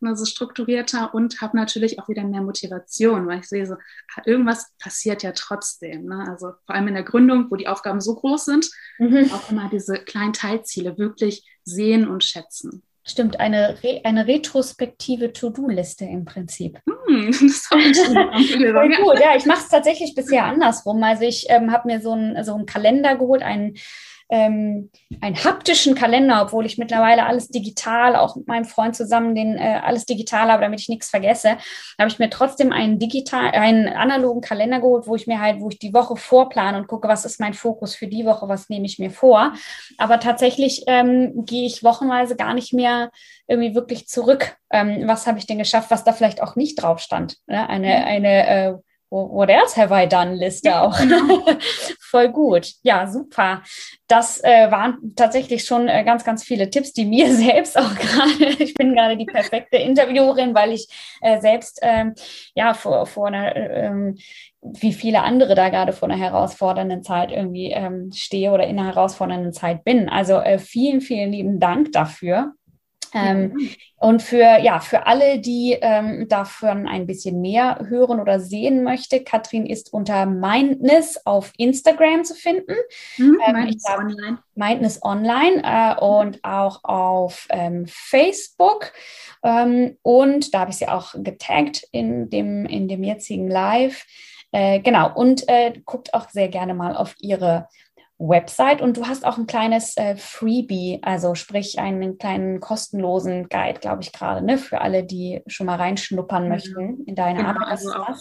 Also 0.02 0.26
strukturierter 0.26 1.14
und 1.14 1.40
habe 1.40 1.56
natürlich 1.56 1.98
auch 1.98 2.08
wieder 2.08 2.22
mehr 2.22 2.42
Motivation, 2.42 3.26
weil 3.26 3.40
ich 3.40 3.48
sehe 3.48 3.66
so, 3.66 3.74
ah, 3.74 4.22
irgendwas 4.26 4.72
passiert 4.78 5.22
ja 5.22 5.32
trotzdem. 5.32 6.04
Ne? 6.04 6.26
Also 6.28 6.52
vor 6.66 6.74
allem 6.74 6.88
in 6.88 6.94
der 6.94 7.02
Gründung, 7.02 7.50
wo 7.50 7.56
die 7.56 7.66
Aufgaben 7.66 8.00
so 8.00 8.14
groß 8.14 8.44
sind, 8.44 8.70
mhm. 8.98 9.30
auch 9.32 9.50
immer 9.50 9.70
diese 9.70 9.94
kleinen 9.94 10.34
Teilziele 10.34 10.98
wirklich 10.98 11.48
sehen 11.64 12.08
und 12.08 12.24
schätzen. 12.24 12.82
Stimmt, 13.08 13.38
eine, 13.38 13.80
Re 13.84 14.00
eine 14.02 14.26
retrospektive 14.26 15.32
To-Do-Liste 15.32 16.04
im 16.04 16.24
Prinzip. 16.24 16.80
Hm, 17.06 17.26
das 17.30 17.40
ist 17.40 17.66
Voll 17.68 18.96
gut. 18.96 19.20
Ja, 19.20 19.36
ich 19.36 19.46
mache 19.46 19.60
es 19.60 19.68
tatsächlich 19.68 20.14
bisher 20.16 20.44
andersrum. 20.44 21.02
Also 21.04 21.22
ich 21.22 21.46
ähm, 21.48 21.70
habe 21.70 21.86
mir 21.86 22.00
so 22.00 22.12
einen 22.12 22.42
so 22.44 22.54
einen 22.54 22.66
Kalender 22.66 23.14
geholt, 23.14 23.42
einen 23.42 23.76
ähm, 24.28 24.90
einen 25.20 25.36
haptischen 25.36 25.94
Kalender, 25.94 26.42
obwohl 26.42 26.66
ich 26.66 26.78
mittlerweile 26.78 27.26
alles 27.26 27.48
digital, 27.48 28.16
auch 28.16 28.36
mit 28.36 28.48
meinem 28.48 28.64
Freund 28.64 28.96
zusammen 28.96 29.34
den 29.34 29.56
äh, 29.56 29.80
alles 29.84 30.04
digital 30.04 30.50
habe, 30.50 30.62
damit 30.62 30.80
ich 30.80 30.88
nichts 30.88 31.10
vergesse, 31.10 31.58
habe 31.98 32.08
ich 32.08 32.18
mir 32.18 32.28
trotzdem 32.28 32.72
einen 32.72 32.98
digital, 32.98 33.50
einen 33.52 33.88
analogen 33.88 34.40
Kalender 34.40 34.80
geholt, 34.80 35.06
wo 35.06 35.14
ich 35.14 35.26
mir 35.26 35.40
halt, 35.40 35.60
wo 35.60 35.68
ich 35.68 35.78
die 35.78 35.94
Woche 35.94 36.16
vorplane 36.16 36.78
und 36.78 36.88
gucke, 36.88 37.08
was 37.08 37.24
ist 37.24 37.40
mein 37.40 37.54
Fokus 37.54 37.94
für 37.94 38.08
die 38.08 38.26
Woche, 38.26 38.48
was 38.48 38.68
nehme 38.68 38.86
ich 38.86 38.98
mir 38.98 39.10
vor. 39.10 39.52
Aber 39.98 40.18
tatsächlich 40.18 40.84
ähm, 40.88 41.44
gehe 41.44 41.66
ich 41.66 41.84
wochenweise 41.84 42.36
gar 42.36 42.54
nicht 42.54 42.72
mehr 42.72 43.10
irgendwie 43.46 43.74
wirklich 43.74 44.08
zurück. 44.08 44.56
Ähm, 44.70 45.04
was 45.06 45.26
habe 45.26 45.38
ich 45.38 45.46
denn 45.46 45.58
geschafft, 45.58 45.90
was 45.90 46.04
da 46.04 46.12
vielleicht 46.12 46.42
auch 46.42 46.56
nicht 46.56 46.82
drauf 46.82 46.98
stand? 46.98 47.36
Ne? 47.46 47.68
Eine, 47.68 48.04
eine 48.04 48.46
äh, 48.48 48.74
What 49.08 49.50
else 49.50 49.76
have 49.76 49.92
I 49.92 50.06
done 50.08 50.34
Liste 50.34 50.80
auch. 50.80 50.98
Genau. 50.98 51.44
Voll 52.00 52.28
gut. 52.30 52.72
Ja, 52.82 53.06
super. 53.06 53.62
Das 54.08 54.42
äh, 54.42 54.70
waren 54.70 55.14
tatsächlich 55.14 55.64
schon 55.64 55.88
äh, 55.88 56.02
ganz, 56.04 56.24
ganz 56.24 56.42
viele 56.42 56.70
Tipps, 56.70 56.92
die 56.92 57.04
mir 57.04 57.32
selbst 57.34 57.78
auch 57.78 57.94
gerade, 57.94 58.62
ich 58.62 58.74
bin 58.74 58.94
gerade 58.94 59.16
die 59.16 59.26
perfekte 59.26 59.76
Interviewerin, 59.76 60.54
weil 60.54 60.72
ich 60.72 60.88
äh, 61.20 61.40
selbst 61.40 61.78
ähm, 61.82 62.14
ja 62.54 62.74
vor, 62.74 63.06
vor 63.06 63.28
einer, 63.28 63.54
ähm, 63.54 64.18
wie 64.60 64.92
viele 64.92 65.22
andere 65.22 65.54
da 65.54 65.68
gerade 65.68 65.92
vor 65.92 66.10
einer 66.10 66.18
herausfordernden 66.18 67.04
Zeit 67.04 67.30
irgendwie 67.30 67.70
ähm, 67.70 68.10
stehe 68.12 68.50
oder 68.50 68.66
in 68.66 68.78
einer 68.78 68.88
herausfordernden 68.88 69.52
Zeit 69.52 69.84
bin. 69.84 70.08
Also 70.08 70.40
äh, 70.40 70.58
vielen, 70.58 71.00
vielen 71.00 71.30
lieben 71.30 71.60
Dank 71.60 71.92
dafür. 71.92 72.54
Ähm. 73.16 73.70
Und 73.98 74.22
für, 74.22 74.60
ja, 74.60 74.78
für 74.80 75.06
alle, 75.06 75.38
die 75.38 75.78
ähm, 75.80 76.28
davon 76.28 76.86
ein 76.86 77.06
bisschen 77.06 77.40
mehr 77.40 77.78
hören 77.88 78.20
oder 78.20 78.40
sehen 78.40 78.84
möchte, 78.84 79.24
Katrin 79.24 79.64
ist 79.64 79.92
unter 79.92 80.26
Mindness 80.26 81.18
auf 81.24 81.52
Instagram 81.56 82.24
zu 82.24 82.34
finden. 82.34 82.74
Mhm, 83.16 83.40
ähm, 83.46 83.54
Mindness 83.54 83.84
glaub, 83.84 83.98
Online. 83.98 84.38
Mindness 84.54 85.02
Online 85.02 85.62
äh, 85.64 86.04
und 86.04 86.44
auch 86.44 86.84
auf 86.84 87.46
ähm, 87.50 87.86
Facebook. 87.88 88.92
Ähm, 89.42 89.96
und 90.02 90.52
da 90.52 90.60
habe 90.60 90.70
ich 90.70 90.76
sie 90.76 90.88
auch 90.88 91.14
getaggt 91.16 91.86
in 91.90 92.28
dem, 92.28 92.66
in 92.66 92.88
dem 92.88 93.02
jetzigen 93.02 93.48
Live. 93.48 94.04
Äh, 94.52 94.80
genau, 94.80 95.12
und 95.14 95.48
äh, 95.48 95.72
guckt 95.84 96.14
auch 96.14 96.28
sehr 96.30 96.48
gerne 96.48 96.74
mal 96.74 96.96
auf 96.96 97.14
ihre 97.18 97.68
Website 98.18 98.80
und 98.80 98.96
du 98.96 99.06
hast 99.06 99.26
auch 99.26 99.36
ein 99.36 99.46
kleines 99.46 99.96
äh, 99.96 100.16
Freebie, 100.16 101.00
also 101.02 101.34
sprich 101.34 101.78
einen 101.78 102.18
kleinen 102.18 102.60
kostenlosen 102.60 103.48
Guide, 103.48 103.80
glaube 103.80 104.02
ich 104.02 104.12
gerade, 104.12 104.44
ne, 104.44 104.56
für 104.56 104.80
alle, 104.80 105.04
die 105.04 105.42
schon 105.46 105.66
mal 105.66 105.76
reinschnuppern 105.76 106.44
mhm. 106.44 106.48
möchten 106.48 107.04
in 107.04 107.14
deine 107.14 107.38
genau, 107.38 107.50
Arbeit. 107.50 107.68
Also 107.68 107.92
auch, 107.92 108.16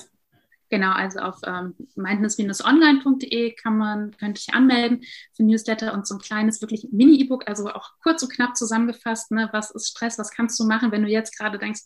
Genau, 0.69 0.91
also 0.93 1.19
auf 1.19 1.39
ähm, 1.45 1.75
mindness-online.de 1.95 3.51
kann 3.53 3.77
man, 3.77 4.17
könnte 4.17 4.41
ich 4.41 4.53
anmelden 4.55 5.01
für 5.33 5.43
Newsletter 5.43 5.93
und 5.93 6.07
so 6.07 6.15
ein 6.15 6.19
kleines, 6.21 6.59
wirklich 6.59 6.87
Mini-E-Book, 6.91 7.47
also 7.47 7.69
auch 7.69 7.91
kurz 8.01 8.23
und 8.23 8.33
knapp 8.33 8.57
zusammengefasst, 8.57 9.31
ne, 9.31 9.47
was 9.51 9.69
ist 9.69 9.89
Stress, 9.89 10.17
was 10.17 10.31
kannst 10.31 10.59
du 10.59 10.65
machen, 10.65 10.91
wenn 10.91 11.03
du 11.03 11.09
jetzt 11.09 11.37
gerade 11.37 11.59
denkst, 11.59 11.81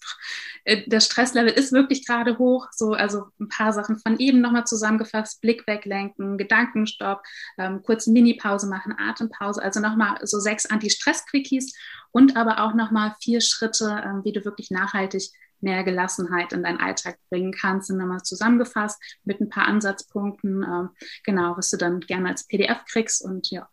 äh, 0.63 0.87
der 0.87 1.01
Stresslevel 1.01 1.51
ist 1.51 1.73
wirklich 1.73 2.07
gerade 2.07 2.37
hoch, 2.37 2.67
so, 2.71 2.93
also 2.93 3.25
ein 3.41 3.49
paar 3.49 3.73
Sachen 3.73 3.97
von 3.99 4.17
eben 4.17 4.39
nochmal 4.39 4.65
zusammengefasst, 4.65 5.41
Blick 5.41 5.67
weglenken, 5.67 6.37
Gedankenstopp, 6.37 7.21
ähm, 7.57 7.81
kurz 7.83 8.07
Mini-Pause 8.07 8.69
machen, 8.69 8.95
Atempause, 8.97 9.61
also 9.61 9.81
nochmal 9.81 10.19
so 10.23 10.39
sechs 10.39 10.65
Anti-Stress-Quickies 10.65 11.75
und 12.11 12.37
aber 12.37 12.63
auch 12.63 12.73
nochmal 12.73 13.13
vier 13.21 13.41
Schritte, 13.41 14.01
ähm, 14.05 14.21
wie 14.23 14.31
du 14.31 14.45
wirklich 14.45 14.71
nachhaltig 14.71 15.31
mehr 15.61 15.83
Gelassenheit 15.83 16.53
in 16.53 16.63
deinen 16.63 16.79
Alltag 16.79 17.17
bringen 17.29 17.51
kannst, 17.51 17.87
sind 17.87 17.97
nochmal 17.97 18.21
zusammengefasst 18.21 19.01
mit 19.23 19.41
ein 19.41 19.49
paar 19.49 19.67
Ansatzpunkten, 19.67 20.63
äh, 20.63 21.03
genau, 21.23 21.57
was 21.57 21.69
du 21.69 21.77
dann 21.77 21.99
gerne 22.01 22.29
als 22.29 22.47
PDF 22.47 22.85
kriegst 22.85 23.23
und 23.23 23.49
ja. 23.51 23.67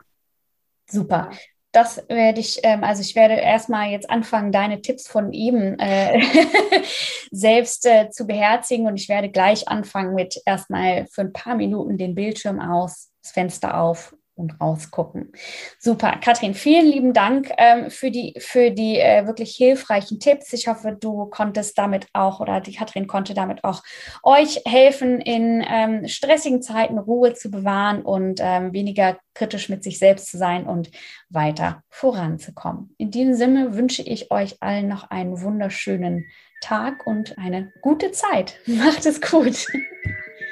Super. 0.89 1.31
Das 1.73 2.03
werde 2.09 2.41
ich, 2.41 2.61
ähm, 2.63 2.85
also 2.85 3.03
ich 3.03 3.15
werde 3.15 3.35
erstmal 3.35 3.91
jetzt 3.91 4.09
anfangen, 4.09 4.51
deine 4.51 4.81
Tipps 4.81 5.09
von 5.09 5.35
eben 5.35 5.79
äh, 5.79 6.23
selbst 7.31 7.85
äh, 7.85 8.09
zu 8.09 8.27
beherzigen 8.27 8.87
und 8.87 8.97
ich 8.97 9.11
werde 9.11 9.31
gleich 9.31 9.69
anfangen 9.69 10.15
mit 10.15 10.41
erstmal 10.47 11.07
für 11.09 11.21
ein 11.21 11.35
paar 11.35 11.55
Minuten 11.55 11.99
den 11.99 12.15
Bildschirm 12.15 12.61
aus, 12.61 13.11
das 13.23 13.33
Fenster 13.33 13.79
auf 13.79 14.15
und 14.37 14.61
rausgucken. 14.61 15.33
Super. 15.79 16.19
Katrin, 16.23 16.55
vielen 16.55 16.87
lieben 16.87 17.13
Dank 17.13 17.51
ähm, 17.59 17.91
für 17.91 18.11
die, 18.11 18.35
für 18.39 18.71
die 18.71 18.99
äh, 18.99 19.27
wirklich 19.27 19.57
hilfreichen 19.57 20.21
Tipps. 20.21 20.53
Ich 20.53 20.69
hoffe, 20.69 20.97
du 20.99 21.27
konntest 21.27 21.79
damit 21.79 22.07
auch 22.13 22.41
oder 22.41 22.61
die 22.61 22.75
Katrin 22.75 23.07
konnte 23.07 23.35
damit 23.35 23.65
auch 23.65 23.83
euch 24.23 24.63
helfen, 24.67 25.21
in 25.21 25.65
ähm, 25.69 26.07
stressigen 26.07 26.63
Zeiten 26.63 26.99
Ruhe 26.99 27.35
zu 27.35 27.51
bewahren 27.51 28.03
und 28.03 28.41
ähm, 28.43 28.73
weniger 28.73 29.19
kritisch 29.35 29.69
mit 29.69 29.83
sich 29.83 29.99
selbst 29.99 30.31
zu 30.31 30.39
sein 30.39 30.67
und 30.67 30.91
weiter 31.29 31.83
voranzukommen. 31.89 32.95
In 32.99 33.11
diesem 33.11 33.35
Sinne 33.35 33.75
wünsche 33.75 34.03
ich 34.03 34.31
euch 34.31 34.63
allen 34.63 34.89
noch 34.89 35.11
einen 35.11 35.41
wunderschönen 35.41 36.27
Tag 36.61 37.07
und 37.07 37.39
eine 37.39 37.73
gute 37.83 38.13
Zeit. 38.13 38.59
Macht 38.67 39.07
es 39.07 39.21
gut. 39.21 39.67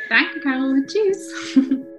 Danke, 0.09 0.40
Caro. 0.40 0.75
Tschüss. 0.87 1.57